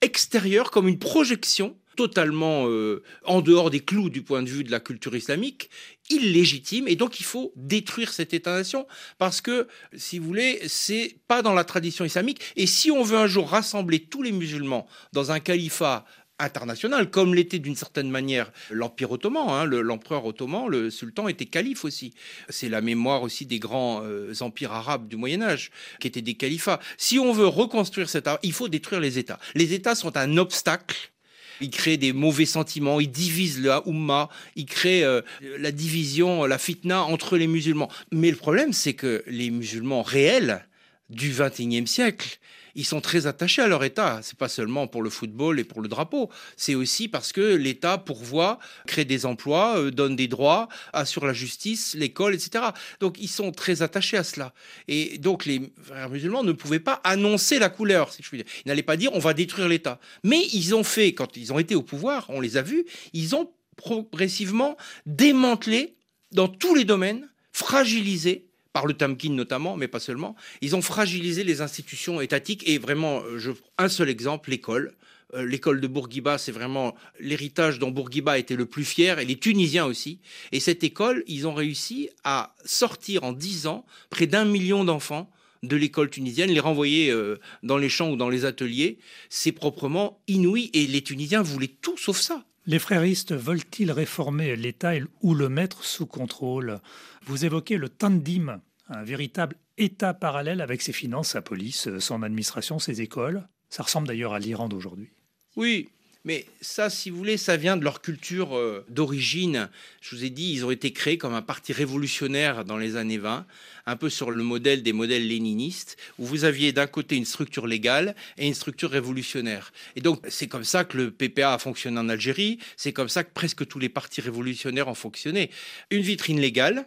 extérieur, 0.00 0.70
comme 0.70 0.88
une 0.88 0.98
projection 0.98 1.76
totalement 1.96 2.68
euh, 2.68 3.02
en 3.24 3.40
dehors 3.40 3.70
des 3.70 3.80
clous 3.80 4.10
du 4.10 4.22
point 4.22 4.42
de 4.42 4.48
vue 4.48 4.64
de 4.64 4.70
la 4.70 4.80
culture 4.80 5.14
islamique, 5.14 5.70
illégitime, 6.10 6.88
et 6.88 6.96
donc 6.96 7.20
il 7.20 7.24
faut 7.24 7.52
détruire 7.56 8.12
cet 8.12 8.34
État-nation, 8.34 8.86
parce 9.18 9.40
que, 9.40 9.68
si 9.94 10.18
vous 10.18 10.26
voulez, 10.26 10.60
c'est 10.68 11.16
pas 11.28 11.42
dans 11.42 11.54
la 11.54 11.64
tradition 11.64 12.04
islamique, 12.04 12.40
et 12.56 12.66
si 12.66 12.90
on 12.90 13.02
veut 13.02 13.18
un 13.18 13.26
jour 13.26 13.48
rassembler 13.48 14.00
tous 14.00 14.22
les 14.22 14.32
musulmans 14.32 14.86
dans 15.12 15.32
un 15.32 15.40
califat 15.40 16.04
international, 16.38 17.10
comme 17.10 17.34
l'était 17.34 17.58
d'une 17.58 17.76
certaine 17.76 18.10
manière 18.10 18.52
l'Empire 18.70 19.10
ottoman. 19.12 19.48
Hein, 19.48 19.66
L'empereur 19.66 20.24
ottoman, 20.24 20.68
le 20.68 20.90
sultan, 20.90 21.28
était 21.28 21.46
calife 21.46 21.84
aussi. 21.84 22.14
C'est 22.48 22.68
la 22.68 22.80
mémoire 22.80 23.22
aussi 23.22 23.46
des 23.46 23.58
grands 23.58 24.02
euh, 24.02 24.32
empires 24.40 24.72
arabes 24.72 25.08
du 25.08 25.16
Moyen 25.16 25.42
Âge, 25.42 25.70
qui 26.00 26.08
étaient 26.08 26.22
des 26.22 26.34
califats. 26.34 26.80
Si 26.96 27.18
on 27.18 27.32
veut 27.32 27.46
reconstruire 27.46 28.08
cet 28.08 28.26
art, 28.26 28.38
il 28.42 28.52
faut 28.52 28.68
détruire 28.68 29.00
les 29.00 29.18
États. 29.18 29.38
Les 29.54 29.72
États 29.74 29.94
sont 29.94 30.16
un 30.16 30.36
obstacle 30.36 31.12
ils 31.60 31.70
créent 31.70 31.96
des 31.96 32.12
mauvais 32.12 32.46
sentiments, 32.46 32.98
ils 32.98 33.10
divisent 33.10 33.60
la 33.60 33.82
Ummah, 33.86 34.28
ils 34.56 34.66
créent 34.66 35.04
euh, 35.04 35.22
la 35.58 35.70
division, 35.70 36.44
la 36.44 36.58
fitna 36.58 37.04
entre 37.04 37.36
les 37.36 37.46
musulmans. 37.46 37.88
Mais 38.10 38.30
le 38.30 38.36
problème, 38.36 38.72
c'est 38.72 38.94
que 38.94 39.22
les 39.28 39.50
musulmans 39.50 40.02
réels 40.02 40.66
du 41.08 41.30
XXIe 41.30 41.86
siècle, 41.86 42.38
ils 42.74 42.86
sont 42.86 43.00
très 43.00 43.26
attachés 43.26 43.62
à 43.62 43.68
leur 43.68 43.84
État. 43.84 44.20
C'est 44.22 44.38
pas 44.38 44.48
seulement 44.48 44.86
pour 44.86 45.02
le 45.02 45.10
football 45.10 45.60
et 45.60 45.64
pour 45.64 45.80
le 45.80 45.88
drapeau. 45.88 46.30
C'est 46.56 46.74
aussi 46.74 47.08
parce 47.08 47.32
que 47.32 47.54
l'État 47.54 47.98
pourvoit, 47.98 48.58
crée 48.86 49.04
des 49.04 49.26
emplois, 49.26 49.78
euh, 49.78 49.90
donne 49.90 50.16
des 50.16 50.28
droits, 50.28 50.68
assure 50.92 51.26
la 51.26 51.32
justice, 51.32 51.94
l'école, 51.94 52.34
etc. 52.34 52.64
Donc 53.00 53.16
ils 53.20 53.28
sont 53.28 53.52
très 53.52 53.82
attachés 53.82 54.16
à 54.16 54.24
cela. 54.24 54.52
Et 54.88 55.18
donc 55.18 55.44
les 55.44 55.72
frères 55.82 56.10
musulmans 56.10 56.42
ne 56.42 56.52
pouvaient 56.52 56.80
pas 56.80 57.00
annoncer 57.04 57.58
la 57.58 57.68
couleur. 57.68 58.10
Ils 58.32 58.44
n'allaient 58.66 58.82
pas 58.82 58.96
dire 58.96 59.12
on 59.14 59.18
va 59.18 59.34
détruire 59.34 59.68
l'État. 59.68 59.98
Mais 60.24 60.46
ils 60.52 60.74
ont 60.74 60.84
fait, 60.84 61.14
quand 61.14 61.36
ils 61.36 61.52
ont 61.52 61.58
été 61.58 61.74
au 61.74 61.82
pouvoir, 61.82 62.26
on 62.28 62.40
les 62.40 62.56
a 62.56 62.62
vus, 62.62 62.84
ils 63.12 63.34
ont 63.34 63.50
progressivement 63.76 64.76
démantelé 65.06 65.96
dans 66.30 66.48
tous 66.48 66.74
les 66.74 66.84
domaines, 66.84 67.28
fragilisé 67.52 68.46
par 68.72 68.86
le 68.86 68.94
Tamkin 68.94 69.32
notamment, 69.32 69.76
mais 69.76 69.88
pas 69.88 70.00
seulement, 70.00 70.34
ils 70.60 70.74
ont 70.74 70.82
fragilisé 70.82 71.44
les 71.44 71.60
institutions 71.60 72.20
étatiques 72.20 72.68
et 72.68 72.78
vraiment, 72.78 73.22
euh, 73.22 73.38
je, 73.38 73.52
un 73.78 73.88
seul 73.88 74.08
exemple, 74.08 74.50
l'école. 74.50 74.94
Euh, 75.34 75.46
l'école 75.46 75.80
de 75.80 75.86
Bourguiba, 75.86 76.38
c'est 76.38 76.52
vraiment 76.52 76.94
l'héritage 77.18 77.78
dont 77.78 77.90
Bourguiba 77.90 78.38
était 78.38 78.56
le 78.56 78.66
plus 78.66 78.84
fier, 78.84 79.18
et 79.18 79.24
les 79.24 79.36
Tunisiens 79.36 79.86
aussi. 79.86 80.20
Et 80.52 80.60
cette 80.60 80.84
école, 80.84 81.24
ils 81.26 81.46
ont 81.46 81.54
réussi 81.54 82.10
à 82.24 82.54
sortir 82.64 83.24
en 83.24 83.32
dix 83.32 83.66
ans 83.66 83.84
près 84.10 84.26
d'un 84.26 84.44
million 84.44 84.84
d'enfants 84.84 85.30
de 85.62 85.76
l'école 85.76 86.10
tunisienne, 86.10 86.50
les 86.50 86.60
renvoyer 86.60 87.10
euh, 87.10 87.38
dans 87.62 87.78
les 87.78 87.88
champs 87.88 88.10
ou 88.10 88.16
dans 88.16 88.28
les 88.28 88.44
ateliers. 88.44 88.98
C'est 89.30 89.52
proprement 89.52 90.20
inouï, 90.28 90.70
et 90.74 90.86
les 90.86 91.02
Tunisiens 91.02 91.42
voulaient 91.42 91.76
tout 91.80 91.96
sauf 91.96 92.18
ça. 92.18 92.44
Les 92.64 92.78
fréristes 92.78 93.32
veulent-ils 93.32 93.90
réformer 93.90 94.54
l'État 94.54 94.92
ou 95.20 95.34
le 95.34 95.48
mettre 95.48 95.84
sous 95.84 96.06
contrôle? 96.06 96.80
Vous 97.24 97.44
évoquez 97.44 97.76
le 97.76 97.88
Tandim, 97.88 98.60
un 98.88 99.02
véritable 99.02 99.56
État 99.78 100.14
parallèle 100.14 100.60
avec 100.60 100.80
ses 100.80 100.92
finances, 100.92 101.30
sa 101.30 101.42
police, 101.42 101.88
son 101.98 102.22
administration, 102.22 102.78
ses 102.78 103.00
écoles. 103.00 103.48
Ça 103.68 103.82
ressemble 103.82 104.06
d'ailleurs 104.06 104.32
à 104.32 104.38
l'Iran 104.38 104.68
d'aujourd'hui. 104.68 105.10
Oui, 105.56 105.88
mais 106.24 106.46
ça, 106.60 106.88
si 106.88 107.10
vous 107.10 107.16
voulez, 107.16 107.36
ça 107.36 107.56
vient 107.56 107.76
de 107.76 107.82
leur 107.82 108.00
culture 108.00 108.56
euh, 108.56 108.84
d'origine. 108.88 109.68
Je 110.00 110.14
vous 110.14 110.24
ai 110.24 110.30
dit, 110.30 110.52
ils 110.52 110.64
ont 110.64 110.70
été 110.70 110.92
créés 110.92 111.18
comme 111.18 111.34
un 111.34 111.42
parti 111.42 111.72
révolutionnaire 111.72 112.64
dans 112.64 112.76
les 112.76 112.96
années 112.96 113.18
20, 113.18 113.44
un 113.86 113.96
peu 113.96 114.08
sur 114.08 114.30
le 114.30 114.42
modèle 114.44 114.84
des 114.84 114.92
modèles 114.92 115.26
léninistes, 115.26 115.96
où 116.18 116.24
vous 116.24 116.44
aviez 116.44 116.72
d'un 116.72 116.86
côté 116.86 117.16
une 117.16 117.24
structure 117.24 117.66
légale 117.66 118.14
et 118.38 118.46
une 118.46 118.54
structure 118.54 118.90
révolutionnaire. 118.90 119.72
Et 119.96 120.00
donc, 120.00 120.22
c'est 120.28 120.46
comme 120.46 120.64
ça 120.64 120.84
que 120.84 120.96
le 120.96 121.10
PPA 121.10 121.54
a 121.54 121.58
fonctionné 121.58 121.98
en 121.98 122.08
Algérie, 122.08 122.58
c'est 122.76 122.92
comme 122.92 123.08
ça 123.08 123.24
que 123.24 123.32
presque 123.32 123.66
tous 123.66 123.80
les 123.80 123.88
partis 123.88 124.20
révolutionnaires 124.20 124.86
ont 124.88 124.94
fonctionné. 124.94 125.50
Une 125.90 126.02
vitrine 126.02 126.40
légale, 126.40 126.86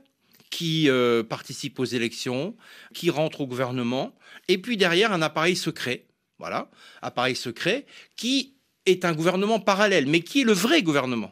qui 0.49 0.89
euh, 0.89 1.21
participe 1.21 1.79
aux 1.79 1.85
élections, 1.85 2.55
qui 2.93 3.09
rentre 3.09 3.41
au 3.41 3.47
gouvernement, 3.47 4.15
et 4.47 4.57
puis 4.57 4.77
derrière 4.77 5.11
un 5.11 5.21
appareil 5.21 5.57
secret, 5.57 6.05
voilà, 6.39 6.69
appareil 7.01 7.35
secret, 7.35 7.85
qui 8.15 8.54
est 8.85 9.05
un 9.05 9.13
gouvernement 9.13 9.59
parallèle, 9.59 10.07
mais 10.07 10.21
qui 10.21 10.41
est 10.41 10.43
le 10.45 10.53
vrai 10.53 10.83
gouvernement? 10.83 11.31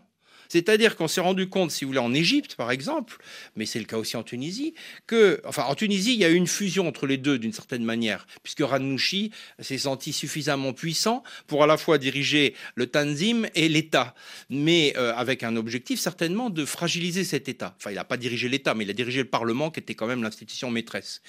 C'est-à-dire 0.53 0.95
qu'on 0.95 1.07
s'est 1.07 1.19
rendu 1.19 1.49
compte, 1.49 1.71
si 1.71 1.83
vous 1.83 1.89
voulez, 1.89 1.99
en 1.99 2.13
Égypte, 2.13 2.53
par 2.53 2.69
exemple, 2.69 3.17
mais 3.55 3.65
c'est 3.65 3.79
le 3.79 3.85
cas 3.85 3.97
aussi 3.97 4.17
en 4.17 4.21
Tunisie, 4.21 4.75
que, 5.07 5.41
enfin, 5.45 5.63
en 5.63 5.73
Tunisie, 5.73 6.13
il 6.13 6.19
y 6.19 6.25
a 6.25 6.29
eu 6.29 6.35
une 6.35 6.45
fusion 6.45 6.87
entre 6.87 7.07
les 7.07 7.17
deux 7.17 7.39
d'une 7.39 7.53
certaine 7.53 7.83
manière, 7.83 8.27
puisque 8.43 8.59
Ranouchi 8.59 9.31
s'est 9.57 9.79
senti 9.79 10.13
suffisamment 10.13 10.71
puissant 10.73 11.23
pour 11.47 11.63
à 11.63 11.67
la 11.67 11.75
fois 11.75 11.97
diriger 11.97 12.53
le 12.75 12.85
Tanzim 12.85 13.47
et 13.55 13.67
l'État, 13.67 14.13
mais 14.51 14.93
euh, 14.95 15.15
avec 15.15 15.41
un 15.41 15.55
objectif 15.55 15.99
certainement 15.99 16.51
de 16.51 16.65
fragiliser 16.65 17.23
cet 17.23 17.49
État. 17.49 17.73
Enfin, 17.79 17.89
il 17.89 17.95
n'a 17.95 18.03
pas 18.03 18.17
dirigé 18.17 18.47
l'État, 18.47 18.75
mais 18.75 18.83
il 18.83 18.91
a 18.91 18.93
dirigé 18.93 19.23
le 19.23 19.29
Parlement, 19.29 19.71
qui 19.71 19.79
était 19.79 19.95
quand 19.95 20.05
même 20.05 20.21
l'institution 20.21 20.69
maîtresse. 20.69 21.23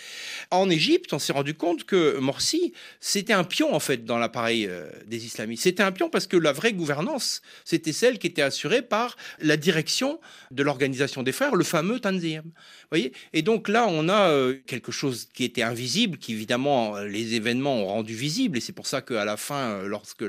En 0.50 0.68
Égypte, 0.68 1.14
on 1.14 1.18
s'est 1.18 1.32
rendu 1.32 1.54
compte 1.54 1.84
que 1.84 2.18
Morsi, 2.18 2.74
c'était 3.00 3.32
un 3.32 3.44
pion, 3.44 3.74
en 3.74 3.80
fait, 3.80 4.04
dans 4.04 4.18
l'appareil 4.18 4.66
euh, 4.66 4.90
des 5.06 5.24
islamistes. 5.24 5.62
C'était 5.62 5.82
un 5.82 5.92
pion 5.92 6.10
parce 6.10 6.26
que 6.26 6.36
la 6.36 6.52
vraie 6.52 6.74
gouvernance, 6.74 7.40
c'était 7.64 7.94
celle 7.94 8.18
qui 8.18 8.26
était 8.26 8.42
assurée 8.42 8.82
par 8.82 9.13
la 9.40 9.56
direction 9.56 10.20
de 10.50 10.62
l'organisation 10.62 11.22
des 11.22 11.32
frères, 11.32 11.54
le 11.54 11.64
fameux 11.64 12.00
Tanzim. 12.00 12.44
Voyez? 12.90 13.12
Et 13.32 13.42
donc 13.42 13.68
là, 13.68 13.86
on 13.88 14.08
a 14.08 14.30
euh, 14.30 14.58
quelque 14.66 14.92
chose 14.92 15.28
qui 15.32 15.44
était 15.44 15.62
invisible, 15.62 16.18
qui 16.18 16.32
évidemment 16.32 16.96
euh, 16.96 17.06
les 17.06 17.34
événements 17.34 17.76
ont 17.76 17.86
rendu 17.86 18.14
visible, 18.14 18.58
et 18.58 18.60
c'est 18.60 18.72
pour 18.72 18.86
ça 18.86 19.02
qu'à 19.02 19.24
la 19.24 19.36
fin, 19.36 19.70
euh, 19.70 19.86
lorsque 19.86 20.24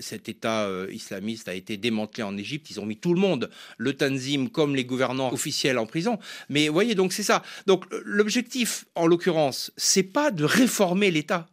cet 0.00 0.28
État 0.28 0.68
islamiste 0.90 1.48
a 1.48 1.54
été 1.54 1.76
démantelé 1.76 2.22
en 2.22 2.36
Égypte, 2.36 2.70
ils 2.70 2.80
ont 2.80 2.86
mis 2.86 2.96
tout 2.96 3.14
le 3.14 3.20
monde, 3.20 3.50
le 3.78 3.94
Tanzim 3.94 4.48
comme 4.48 4.74
les 4.74 4.84
gouvernants 4.84 5.32
officiels 5.32 5.78
en 5.78 5.86
prison. 5.86 6.18
Mais 6.48 6.68
voyez, 6.68 6.94
donc 6.94 7.12
c'est 7.12 7.22
ça. 7.22 7.42
Donc 7.66 7.84
l'objectif, 8.04 8.86
en 8.94 9.06
l'occurrence, 9.06 9.72
c'est 9.76 10.02
pas 10.02 10.30
de 10.30 10.44
réformer 10.44 11.10
l'État 11.10 11.46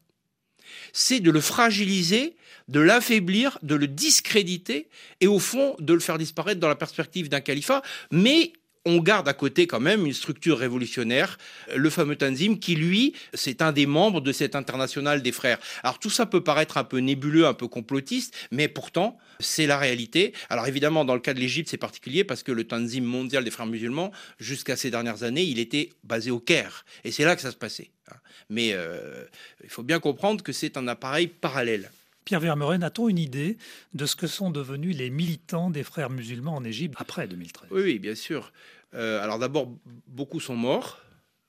c'est 0.93 1.19
de 1.19 1.31
le 1.31 1.41
fragiliser, 1.41 2.35
de 2.71 2.79
l'affaiblir, 2.79 3.59
de 3.61 3.75
le 3.75 3.87
discréditer 3.87 4.87
et 5.19 5.27
au 5.27 5.39
fond 5.39 5.75
de 5.79 5.93
le 5.93 5.99
faire 5.99 6.17
disparaître 6.17 6.59
dans 6.59 6.69
la 6.69 6.75
perspective 6.75 7.29
d'un 7.29 7.41
califat. 7.41 7.81
Mais 8.11 8.53
on 8.85 8.97
garde 8.97 9.27
à 9.27 9.33
côté 9.33 9.67
quand 9.67 9.79
même 9.79 10.05
une 10.05 10.13
structure 10.13 10.57
révolutionnaire, 10.57 11.37
le 11.75 11.89
fameux 11.89 12.15
Tanzim, 12.15 12.57
qui 12.57 12.75
lui, 12.75 13.13
c'est 13.33 13.61
un 13.61 13.71
des 13.71 13.85
membres 13.85 14.21
de 14.21 14.31
cette 14.31 14.55
internationale 14.55 15.21
des 15.21 15.31
frères. 15.31 15.59
Alors 15.83 15.99
tout 15.99 16.09
ça 16.09 16.25
peut 16.25 16.43
paraître 16.43 16.77
un 16.77 16.83
peu 16.83 16.97
nébuleux, 16.97 17.45
un 17.45 17.53
peu 17.53 17.67
complotiste, 17.67 18.35
mais 18.51 18.67
pourtant, 18.67 19.17
c'est 19.39 19.67
la 19.67 19.77
réalité. 19.77 20.33
Alors 20.49 20.67
évidemment, 20.67 21.05
dans 21.05 21.13
le 21.13 21.19
cas 21.19 21.33
de 21.33 21.39
l'Égypte, 21.39 21.69
c'est 21.69 21.77
particulier 21.77 22.23
parce 22.23 22.41
que 22.41 22.51
le 22.51 22.63
Tanzim 22.63 23.03
mondial 23.03 23.43
des 23.43 23.51
frères 23.51 23.67
musulmans, 23.67 24.11
jusqu'à 24.39 24.75
ces 24.75 24.89
dernières 24.89 25.23
années, 25.23 25.43
il 25.43 25.59
était 25.59 25.89
basé 26.03 26.31
au 26.31 26.39
Caire. 26.39 26.85
Et 27.03 27.11
c'est 27.11 27.25
là 27.25 27.35
que 27.35 27.41
ça 27.41 27.51
se 27.51 27.57
passait. 27.57 27.91
Hein. 28.11 28.15
Mais 28.49 28.71
euh, 28.73 29.25
il 29.63 29.69
faut 29.69 29.83
bien 29.83 29.99
comprendre 29.99 30.43
que 30.43 30.53
c'est 30.53 30.77
un 30.77 30.87
appareil 30.87 31.27
parallèle. 31.27 31.91
Pierre 32.31 32.39
Vermeuren, 32.39 32.81
a-t-on 32.81 33.09
une 33.09 33.17
idée 33.17 33.57
de 33.93 34.05
ce 34.05 34.15
que 34.15 34.25
sont 34.25 34.51
devenus 34.51 34.95
les 34.95 35.09
militants 35.09 35.69
des 35.69 35.83
frères 35.83 36.09
musulmans 36.09 36.55
en 36.55 36.63
Égypte 36.63 36.95
après 36.97 37.27
2013 37.27 37.67
Oui, 37.71 38.00
bien 38.00 38.15
sûr. 38.15 38.53
Euh, 38.93 39.21
alors 39.21 39.38
d'abord, 39.38 39.69
beaucoup 40.07 40.39
sont 40.39 40.55
morts 40.55 41.01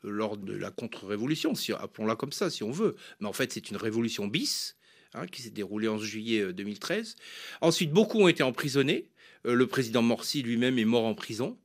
lors 0.03 0.37
de 0.37 0.53
la 0.53 0.73
contre-révolution, 0.73 1.55
si, 1.55 1.73
appelons-la 1.73 2.17
comme 2.17 2.33
ça, 2.33 2.51
si 2.51 2.65
on 2.65 2.73
veut. 2.73 2.97
Mais 3.21 3.29
en 3.29 3.33
fait, 3.33 3.53
c'est 3.53 3.71
une 3.71 3.77
révolution 3.77 4.27
bis 4.27 4.75
hein, 5.15 5.29
qui 5.29 5.43
s'est 5.43 5.51
déroulée 5.51 5.87
en 5.87 5.99
juillet 5.99 6.53
2013. 6.53 7.15
Euh, 7.17 7.67
Ensuite, 7.69 7.93
beaucoup 7.93 8.19
ont 8.19 8.27
été 8.27 8.43
emprisonnés. 8.43 9.09
Euh, 9.47 9.55
le 9.55 9.69
président 9.69 10.03
Morsi 10.03 10.43
lui-même 10.43 10.81
est 10.81 10.85
mort 10.85 11.05
en 11.05 11.15
prison. 11.15 11.61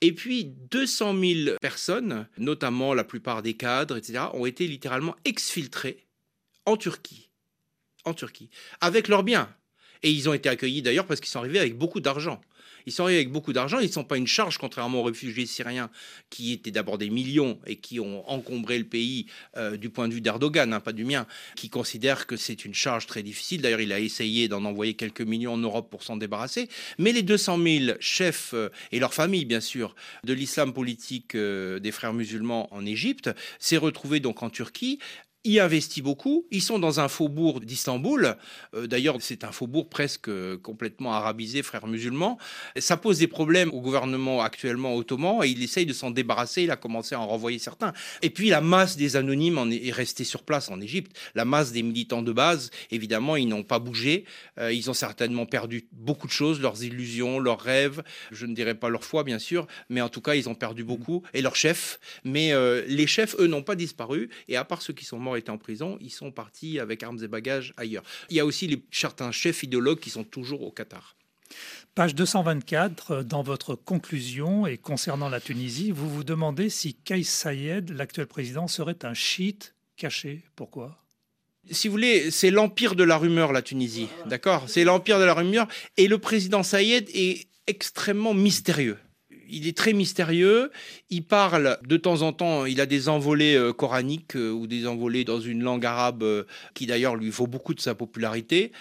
Et 0.00 0.14
puis 0.14 0.46
200 0.70 1.20
000 1.20 1.56
personnes, 1.60 2.26
notamment 2.38 2.94
la 2.94 3.04
plupart 3.04 3.42
des 3.42 3.58
cadres, 3.58 3.98
etc., 3.98 4.20
ont 4.32 4.46
été 4.46 4.66
littéralement 4.66 5.16
exfiltrées 5.26 6.06
en 6.64 6.78
Turquie 6.78 7.28
en 8.04 8.14
Turquie, 8.14 8.50
avec 8.80 9.08
leurs 9.08 9.22
biens. 9.22 9.48
Et 10.02 10.10
ils 10.10 10.28
ont 10.28 10.34
été 10.34 10.48
accueillis 10.48 10.82
d'ailleurs 10.82 11.06
parce 11.06 11.20
qu'ils 11.20 11.30
sont 11.30 11.38
arrivés 11.38 11.58
avec 11.58 11.78
beaucoup 11.78 12.00
d'argent. 12.00 12.40
Ils 12.86 12.92
sont 12.92 13.04
arrivés 13.04 13.20
avec 13.20 13.32
beaucoup 13.32 13.52
d'argent, 13.52 13.78
ils 13.78 13.86
ne 13.86 13.92
sont 13.92 14.04
pas 14.04 14.16
une 14.16 14.26
charge, 14.26 14.58
contrairement 14.58 15.00
aux 15.00 15.04
réfugiés 15.04 15.46
syriens, 15.46 15.90
qui 16.30 16.52
étaient 16.52 16.70
d'abord 16.70 16.98
des 16.98 17.10
millions 17.10 17.58
et 17.66 17.76
qui 17.76 18.00
ont 18.00 18.28
encombré 18.28 18.78
le 18.78 18.84
pays 18.84 19.26
euh, 19.56 19.76
du 19.76 19.88
point 19.88 20.08
de 20.08 20.14
vue 20.14 20.20
d'Erdogan, 20.20 20.72
hein, 20.72 20.80
pas 20.80 20.92
du 20.92 21.04
mien, 21.04 21.26
qui 21.56 21.70
considère 21.70 22.26
que 22.26 22.36
c'est 22.36 22.64
une 22.64 22.74
charge 22.74 23.06
très 23.06 23.22
difficile. 23.22 23.62
D'ailleurs, 23.62 23.80
il 23.80 23.92
a 23.92 24.00
essayé 24.00 24.48
d'en 24.48 24.64
envoyer 24.64 24.94
quelques 24.94 25.22
millions 25.22 25.54
en 25.54 25.58
Europe 25.58 25.90
pour 25.90 26.02
s'en 26.02 26.16
débarrasser. 26.16 26.68
Mais 26.98 27.12
les 27.12 27.22
200 27.22 27.58
000 27.62 27.96
chefs 28.00 28.52
euh, 28.52 28.68
et 28.92 28.98
leurs 28.98 29.14
familles, 29.14 29.46
bien 29.46 29.60
sûr, 29.60 29.94
de 30.24 30.34
l'islam 30.34 30.72
politique 30.72 31.34
euh, 31.34 31.78
des 31.78 31.92
frères 31.92 32.12
musulmans 32.12 32.68
en 32.74 32.84
Égypte, 32.84 33.30
s'est 33.58 33.78
retrouvé 33.78 34.20
donc 34.20 34.42
en 34.42 34.50
Turquie 34.50 34.98
y 35.44 35.60
investit 35.60 36.00
beaucoup. 36.00 36.46
Ils 36.50 36.62
sont 36.62 36.78
dans 36.78 37.00
un 37.00 37.08
faubourg 37.08 37.60
d'Istanbul. 37.60 38.36
Euh, 38.74 38.86
d'ailleurs, 38.86 39.16
c'est 39.20 39.44
un 39.44 39.52
faubourg 39.52 39.90
presque 39.90 40.28
euh, 40.28 40.56
complètement 40.56 41.12
arabisé, 41.12 41.62
frères 41.62 41.86
musulmans. 41.86 42.38
Ça 42.78 42.96
pose 42.96 43.18
des 43.18 43.26
problèmes 43.26 43.70
au 43.72 43.80
gouvernement 43.80 44.40
actuellement 44.40 44.96
ottoman 44.96 45.44
et 45.44 45.48
il 45.48 45.62
essaye 45.62 45.84
de 45.84 45.92
s'en 45.92 46.10
débarrasser. 46.10 46.62
Il 46.62 46.70
a 46.70 46.76
commencé 46.76 47.14
à 47.14 47.20
en 47.20 47.26
renvoyer 47.26 47.58
certains. 47.58 47.92
Et 48.22 48.30
puis, 48.30 48.48
la 48.48 48.62
masse 48.62 48.96
des 48.96 49.16
anonymes 49.16 49.58
est 49.70 49.92
restée 49.92 50.24
sur 50.24 50.42
place 50.42 50.70
en 50.70 50.80
Égypte. 50.80 51.14
La 51.34 51.44
masse 51.44 51.72
des 51.72 51.82
militants 51.82 52.22
de 52.22 52.32
base, 52.32 52.70
évidemment, 52.90 53.36
ils 53.36 53.48
n'ont 53.48 53.62
pas 53.62 53.78
bougé. 53.78 54.24
Euh, 54.58 54.72
ils 54.72 54.88
ont 54.88 54.94
certainement 54.94 55.44
perdu 55.44 55.86
beaucoup 55.92 56.26
de 56.26 56.32
choses, 56.32 56.60
leurs 56.60 56.82
illusions, 56.82 57.38
leurs 57.38 57.60
rêves. 57.60 58.02
Je 58.32 58.46
ne 58.46 58.54
dirais 58.54 58.74
pas 58.74 58.88
leur 58.88 59.04
foi, 59.04 59.24
bien 59.24 59.38
sûr, 59.38 59.66
mais 59.90 60.00
en 60.00 60.08
tout 60.08 60.22
cas, 60.22 60.34
ils 60.34 60.48
ont 60.48 60.54
perdu 60.54 60.84
beaucoup. 60.84 61.22
Et 61.34 61.42
leurs 61.42 61.56
chefs. 61.56 62.00
Mais 62.24 62.52
les 62.86 63.06
chefs, 63.06 63.36
eux, 63.38 63.46
n'ont 63.46 63.62
pas 63.62 63.74
disparu. 63.74 64.30
Et 64.48 64.56
à 64.56 64.64
part 64.64 64.80
ceux 64.80 64.92
qui 64.92 65.04
sont 65.04 65.18
morts 65.18 65.33
en 65.48 65.58
prison, 65.58 65.98
ils 66.00 66.10
sont 66.10 66.30
partis 66.30 66.78
avec 66.78 67.02
armes 67.02 67.22
et 67.22 67.28
bagages 67.28 67.74
ailleurs. 67.76 68.02
Il 68.30 68.36
y 68.36 68.40
a 68.40 68.46
aussi 68.46 68.66
les, 68.66 68.82
certains 68.90 69.32
chefs 69.32 69.62
idéologues 69.62 70.00
qui 70.00 70.10
sont 70.10 70.24
toujours 70.24 70.62
au 70.62 70.70
Qatar. 70.70 71.16
Page 71.94 72.14
224, 72.14 73.22
dans 73.22 73.42
votre 73.42 73.76
conclusion 73.76 74.66
et 74.66 74.78
concernant 74.78 75.28
la 75.28 75.40
Tunisie, 75.40 75.92
vous 75.92 76.10
vous 76.10 76.24
demandez 76.24 76.68
si 76.68 76.94
Kais 76.94 77.22
Sayed, 77.22 77.90
l'actuel 77.90 78.26
président, 78.26 78.66
serait 78.66 79.04
un 79.04 79.14
chiite 79.14 79.74
caché. 79.96 80.42
Pourquoi? 80.56 80.98
Si 81.70 81.88
vous 81.88 81.92
voulez, 81.92 82.30
c'est 82.30 82.50
l'empire 82.50 82.94
de 82.94 83.04
la 83.04 83.16
rumeur, 83.16 83.52
la 83.52 83.62
Tunisie. 83.62 84.08
D'accord? 84.26 84.64
C'est 84.68 84.84
l'empire 84.84 85.18
de 85.18 85.24
la 85.24 85.34
rumeur. 85.34 85.68
Et 85.96 86.08
le 86.08 86.18
président 86.18 86.62
Sayed 86.62 87.08
est 87.14 87.46
extrêmement 87.66 88.34
mystérieux 88.34 88.98
il 89.48 89.66
est 89.66 89.76
très 89.76 89.92
mystérieux. 89.92 90.70
Il 91.10 91.24
parle 91.24 91.78
de 91.86 91.96
temps 91.96 92.22
en 92.22 92.32
temps, 92.32 92.64
il 92.66 92.80
a 92.80 92.86
des 92.86 93.08
envolées 93.08 93.54
euh, 93.54 93.72
coraniques 93.72 94.36
euh, 94.36 94.50
ou 94.50 94.66
des 94.66 94.86
envolées 94.86 95.24
dans 95.24 95.40
une 95.40 95.62
langue 95.62 95.84
arabe 95.86 96.22
euh, 96.22 96.44
qui 96.74 96.86
d'ailleurs 96.86 97.16
lui 97.16 97.30
vaut 97.30 97.46
beaucoup 97.46 97.74
de 97.74 97.80
sa 97.80 97.94
popularité. 97.94 98.72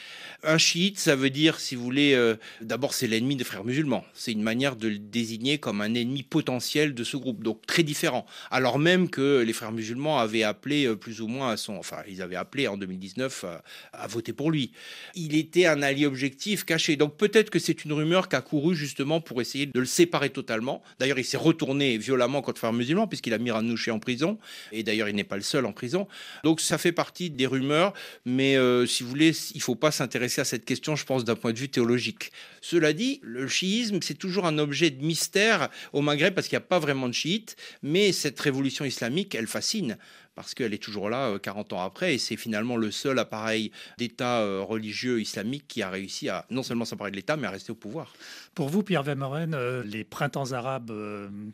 Un 0.44 0.58
chiite, 0.58 1.00
ça 1.00 1.16
veut 1.16 1.30
dire, 1.30 1.60
si 1.60 1.76
vous 1.76 1.84
voulez, 1.84 2.34
d'abord 2.62 2.94
c'est 2.94 3.08
l'ennemi 3.08 3.36
des 3.36 3.44
frères 3.44 3.64
musulmans. 3.64 4.04
C'est 4.14 4.32
une 4.32 4.42
manière 4.42 4.76
de 4.76 4.90
le 4.90 4.98
désigner 4.98 5.58
comme 5.58 5.80
un 5.80 5.94
ennemi 5.94 6.24
potentiel 6.24 6.94
de 6.94 7.04
ce 7.04 7.16
groupe, 7.16 7.44
donc 7.44 7.66
très 7.66 7.84
différent. 7.84 8.26
Alors 8.52 8.78
même 8.78 9.10
que 9.10 9.40
les 9.40 9.54
frères 9.54 9.72
musulmans 9.72 10.20
avaient 10.20 10.44
appelé 10.44 10.94
plus 10.98 11.22
ou 11.22 11.28
moins 11.28 11.52
à 11.52 11.58
son, 11.58 11.76
enfin 11.76 11.98
ils 12.10 12.22
avaient 12.22 12.36
appelé 12.36 12.68
en 12.68 12.76
2019 12.76 13.46
à, 13.94 14.08
voter 14.08 14.34
pour 14.34 14.52
lui. 14.52 14.72
Il 15.16 15.36
était 15.36 15.66
un 15.66 15.82
allié 15.82 16.06
objectif 16.06 16.66
caché. 16.66 16.98
Donc 16.98 17.16
peut-être 17.16 17.50
que 17.50 17.60
c'est 17.60 17.86
une 17.86 17.94
rumeur 17.94 18.28
qui 18.28 18.36
a 18.36 18.42
couru 18.42 18.76
justement 18.76 19.22
pour 19.22 19.42
essayer 19.42 19.66
de 19.66 19.80
le 19.80 19.86
séparer 19.86 20.30
totalement 20.30 20.53
D'ailleurs, 21.00 21.20
il 21.20 21.26
s'est 21.26 21.38
retourné 21.38 21.98
violemment 21.98 22.42
contre 22.42 22.60
frère 22.60 22.74
musulman 22.74 23.08
puisqu'il 23.08 23.34
a 23.34 23.38
mis 23.38 23.52
Ranouché 23.52 23.92
en 23.92 24.00
prison. 24.00 24.38
Et 24.72 24.84
d'ailleurs, 24.84 25.10
il 25.10 25.16
n'est 25.16 25.24
pas 25.24 25.36
le 25.36 25.42
seul 25.42 25.66
en 25.66 25.72
prison. 25.72 26.08
Donc, 26.44 26.62
ça 26.62 26.78
fait 26.78 26.92
partie 26.92 27.30
des 27.30 27.46
rumeurs. 27.46 27.94
Mais 28.26 28.56
euh, 28.58 28.86
si 28.86 29.04
vous 29.04 29.10
voulez, 29.10 29.32
il 29.54 29.58
ne 29.58 29.62
faut 29.62 29.76
pas 29.76 29.92
s'intéresser 29.92 30.42
à 30.42 30.46
cette 30.46 30.66
question, 30.66 30.96
je 30.96 31.06
pense, 31.06 31.24
d'un 31.24 31.36
point 31.36 31.54
de 31.54 31.60
vue 31.60 31.70
théologique. 31.70 32.32
Cela 32.62 32.94
dit, 32.94 33.20
le 33.24 33.48
chiisme, 33.48 34.00
c'est 34.02 34.18
toujours 34.18 34.46
un 34.46 34.58
objet 34.58 34.90
de 34.90 35.04
mystère 35.04 35.70
au 35.92 36.02
Maghreb 36.02 36.34
parce 36.34 36.48
qu'il 36.48 36.58
n'y 36.58 36.64
a 36.64 36.68
pas 36.68 36.80
vraiment 36.80 37.08
de 37.08 37.14
chiites. 37.14 37.56
Mais 37.82 38.12
cette 38.12 38.40
révolution 38.40 38.86
islamique, 38.86 39.36
elle 39.36 39.48
fascine 39.48 39.98
parce 40.36 40.54
qu'elle 40.54 40.74
est 40.74 40.82
toujours 40.82 41.10
là 41.10 41.38
40 41.38 41.72
euh, 41.72 41.76
ans 41.76 41.82
après, 41.82 42.16
et 42.16 42.18
c'est 42.18 42.38
finalement 42.38 42.78
le 42.78 42.92
seul 42.92 43.20
appareil 43.20 43.72
d'État 43.98 44.42
euh, 44.42 44.62
religieux 44.62 45.22
islamique 45.22 45.66
qui 45.68 45.82
a 45.82 45.90
réussi 45.90 46.30
à 46.30 46.46
non 46.50 46.64
seulement 46.64 46.86
s'emparer 46.86 47.12
de 47.12 47.16
l'État, 47.16 47.38
mais 47.38 47.48
à 47.48 47.52
rester 47.52 47.72
au 47.72 47.76
pouvoir. 47.76 48.14
Pour 48.56 48.70
vous, 48.70 48.84
Pierre 48.84 49.04
Vermeuren, 49.04 49.54
euh, 49.54 49.84
les 49.84 50.04
printemps 50.04 50.52
arabes 50.52 50.92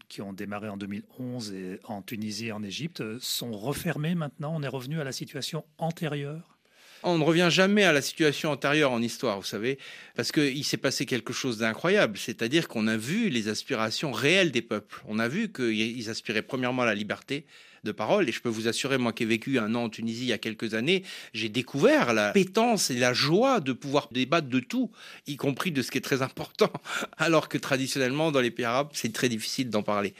qui 0.07 0.21
ont 0.21 0.33
démarré 0.33 0.69
en 0.69 0.77
2011 0.77 1.53
et 1.53 1.79
en 1.83 2.01
Tunisie 2.01 2.47
et 2.47 2.51
en 2.51 2.63
Égypte 2.63 3.03
sont 3.19 3.51
refermés 3.51 4.15
maintenant? 4.15 4.53
On 4.55 4.63
est 4.63 4.67
revenu 4.67 4.99
à 4.99 5.03
la 5.03 5.11
situation 5.11 5.65
antérieure? 5.77 6.59
On 7.03 7.17
ne 7.17 7.23
revient 7.23 7.47
jamais 7.49 7.83
à 7.83 7.93
la 7.93 8.01
situation 8.01 8.51
antérieure 8.51 8.91
en 8.91 9.01
histoire, 9.01 9.39
vous 9.39 9.45
savez, 9.45 9.79
parce 10.15 10.33
qu'il 10.33 10.65
s'est 10.65 10.77
passé 10.77 11.05
quelque 11.05 11.31
chose 11.31 11.57
d'incroyable, 11.57 12.17
c'est-à-dire 12.17 12.67
qu'on 12.67 12.87
a 12.87 12.97
vu 12.97 13.29
les 13.29 13.47
aspirations 13.47 14.11
réelles 14.11 14.51
des 14.51 14.61
peuples. 14.61 15.01
On 15.07 15.17
a 15.17 15.29
vu 15.29 15.49
qu'ils 15.49 16.09
aspiraient 16.09 16.41
premièrement 16.41 16.81
à 16.81 16.85
la 16.85 16.95
liberté, 16.95 17.45
de 17.83 17.91
parole. 17.91 18.29
Et 18.29 18.31
je 18.31 18.41
peux 18.41 18.49
vous 18.49 18.67
assurer, 18.67 18.97
moi 18.97 19.13
qui 19.13 19.23
ai 19.23 19.25
vécu 19.25 19.59
un 19.59 19.75
an 19.75 19.85
en 19.85 19.89
Tunisie 19.89 20.23
il 20.23 20.29
y 20.29 20.33
a 20.33 20.37
quelques 20.37 20.73
années, 20.73 21.03
j'ai 21.33 21.49
découvert 21.49 22.13
la 22.13 22.31
pétence 22.31 22.89
et 22.89 22.95
la 22.95 23.13
joie 23.13 23.59
de 23.59 23.73
pouvoir 23.73 24.09
débattre 24.11 24.47
de 24.47 24.59
tout, 24.59 24.91
y 25.27 25.37
compris 25.37 25.71
de 25.71 25.81
ce 25.81 25.91
qui 25.91 25.97
est 25.97 26.01
très 26.01 26.21
important. 26.21 26.71
Alors 27.17 27.49
que 27.49 27.57
traditionnellement, 27.57 28.31
dans 28.31 28.41
les 28.41 28.51
pays 28.51 28.65
arabes, 28.65 28.89
c'est 28.93 29.13
très 29.13 29.29
difficile 29.29 29.69
d'en 29.69 29.83
parler, 29.83 30.13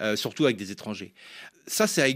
euh, 0.00 0.16
surtout 0.16 0.44
avec 0.44 0.56
des 0.56 0.70
étrangers. 0.72 1.12
Ça, 1.66 1.86
ça 1.86 2.04
a 2.04 2.08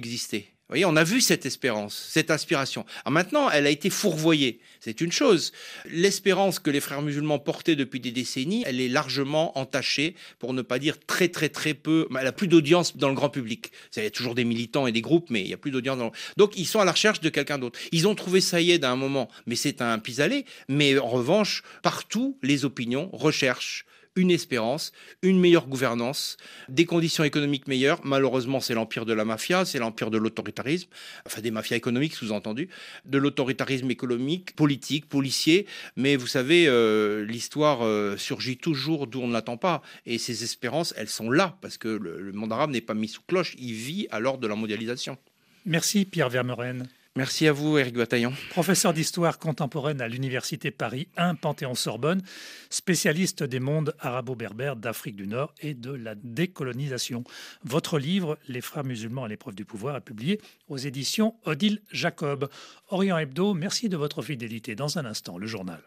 voyez, 0.70 0.84
on 0.84 0.96
a 0.96 1.04
vu 1.04 1.20
cette 1.20 1.46
espérance, 1.46 2.08
cette 2.10 2.30
inspiration. 2.30 2.86
Maintenant, 3.08 3.50
elle 3.50 3.66
a 3.66 3.70
été 3.70 3.90
fourvoyée. 3.90 4.60
C'est 4.78 5.00
une 5.00 5.12
chose. 5.12 5.52
L'espérance 5.90 6.58
que 6.58 6.70
les 6.70 6.80
frères 6.80 7.02
musulmans 7.02 7.38
portaient 7.38 7.76
depuis 7.76 8.00
des 8.00 8.12
décennies, 8.12 8.62
elle 8.66 8.80
est 8.80 8.88
largement 8.88 9.58
entachée, 9.58 10.14
pour 10.38 10.54
ne 10.54 10.62
pas 10.62 10.78
dire 10.78 10.98
très 10.98 11.28
très 11.28 11.48
très 11.48 11.74
peu. 11.74 12.08
Elle 12.18 12.26
a 12.26 12.32
plus 12.32 12.48
d'audience 12.48 12.96
dans 12.96 13.08
le 13.08 13.14
grand 13.14 13.30
public. 13.30 13.72
Il 13.96 14.02
y 14.02 14.06
a 14.06 14.10
toujours 14.10 14.34
des 14.34 14.44
militants 14.44 14.86
et 14.86 14.92
des 14.92 15.00
groupes, 15.00 15.28
mais 15.28 15.40
il 15.40 15.48
y 15.48 15.54
a 15.54 15.58
plus 15.58 15.70
d'audience. 15.70 15.98
Dans 15.98 16.12
Donc 16.36 16.56
ils 16.56 16.66
sont 16.66 16.80
à 16.80 16.84
la 16.84 16.92
recherche 16.92 17.20
de 17.20 17.28
quelqu'un 17.28 17.58
d'autre. 17.58 17.78
Ils 17.92 18.06
ont 18.06 18.14
trouvé 18.14 18.40
Saïed 18.40 18.84
à 18.84 18.90
un 18.90 18.96
moment, 18.96 19.28
mais 19.46 19.56
c'est 19.56 19.82
un 19.82 19.98
pis-aller. 19.98 20.44
Mais 20.68 20.98
en 20.98 21.08
revanche, 21.08 21.62
partout, 21.82 22.38
les 22.42 22.64
opinions 22.64 23.10
recherchent 23.12 23.84
une 24.20 24.30
espérance, 24.30 24.92
une 25.22 25.40
meilleure 25.40 25.66
gouvernance, 25.66 26.36
des 26.68 26.84
conditions 26.84 27.24
économiques 27.24 27.66
meilleures. 27.66 28.00
Malheureusement, 28.04 28.60
c'est 28.60 28.74
l'empire 28.74 29.06
de 29.06 29.12
la 29.12 29.24
mafia, 29.24 29.64
c'est 29.64 29.78
l'empire 29.78 30.10
de 30.10 30.18
l'autoritarisme, 30.18 30.88
enfin 31.26 31.40
des 31.40 31.50
mafias 31.50 31.76
économiques 31.76 32.14
sous-entendu, 32.14 32.68
de 33.06 33.18
l'autoritarisme 33.18 33.90
économique, 33.90 34.54
politique, 34.54 35.08
policier. 35.08 35.66
Mais 35.96 36.16
vous 36.16 36.26
savez, 36.26 36.66
euh, 36.68 37.24
l'histoire 37.24 37.82
euh, 37.82 38.16
surgit 38.16 38.58
toujours 38.58 39.06
d'où 39.06 39.20
on 39.20 39.28
ne 39.28 39.32
l'attend 39.32 39.56
pas. 39.56 39.82
Et 40.04 40.18
ces 40.18 40.44
espérances, 40.44 40.92
elles 40.96 41.08
sont 41.08 41.30
là, 41.30 41.56
parce 41.62 41.78
que 41.78 41.88
le, 41.88 42.32
monde 42.32 42.52
arabe 42.52 42.70
n'est 42.70 42.80
pas 42.80 42.94
mis 42.94 43.08
sous 43.08 43.22
cloche, 43.22 43.56
il 43.58 43.72
vit 43.72 44.06
à 44.10 44.20
l'ordre 44.20 44.40
de 44.40 44.46
la 44.46 44.54
mondialisation. 44.54 45.16
Merci 45.64 46.04
Pierre 46.04 46.28
Vermeuren. 46.28 46.88
Merci 47.16 47.48
à 47.48 47.52
vous, 47.52 47.76
Eric 47.76 47.96
Bataillon. 47.96 48.32
Professeur 48.50 48.92
d'histoire 48.92 49.40
contemporaine 49.40 50.00
à 50.00 50.06
l'Université 50.06 50.70
Paris 50.70 51.08
1 51.16 51.34
Panthéon-Sorbonne, 51.34 52.22
spécialiste 52.70 53.42
des 53.42 53.58
mondes 53.58 53.96
arabo-berbères 53.98 54.76
d'Afrique 54.76 55.16
du 55.16 55.26
Nord 55.26 55.52
et 55.60 55.74
de 55.74 55.90
la 55.90 56.14
décolonisation. 56.14 57.24
Votre 57.64 57.98
livre, 57.98 58.38
Les 58.46 58.60
frères 58.60 58.84
musulmans 58.84 59.24
à 59.24 59.28
l'épreuve 59.28 59.56
du 59.56 59.64
pouvoir, 59.64 59.96
est 59.96 60.02
publié 60.02 60.40
aux 60.68 60.78
éditions 60.78 61.34
Odile 61.44 61.82
Jacob. 61.90 62.48
Orient 62.90 63.18
Hebdo, 63.18 63.54
merci 63.54 63.88
de 63.88 63.96
votre 63.96 64.22
fidélité. 64.22 64.76
Dans 64.76 64.96
un 64.96 65.04
instant, 65.04 65.36
le 65.36 65.48
journal. 65.48 65.80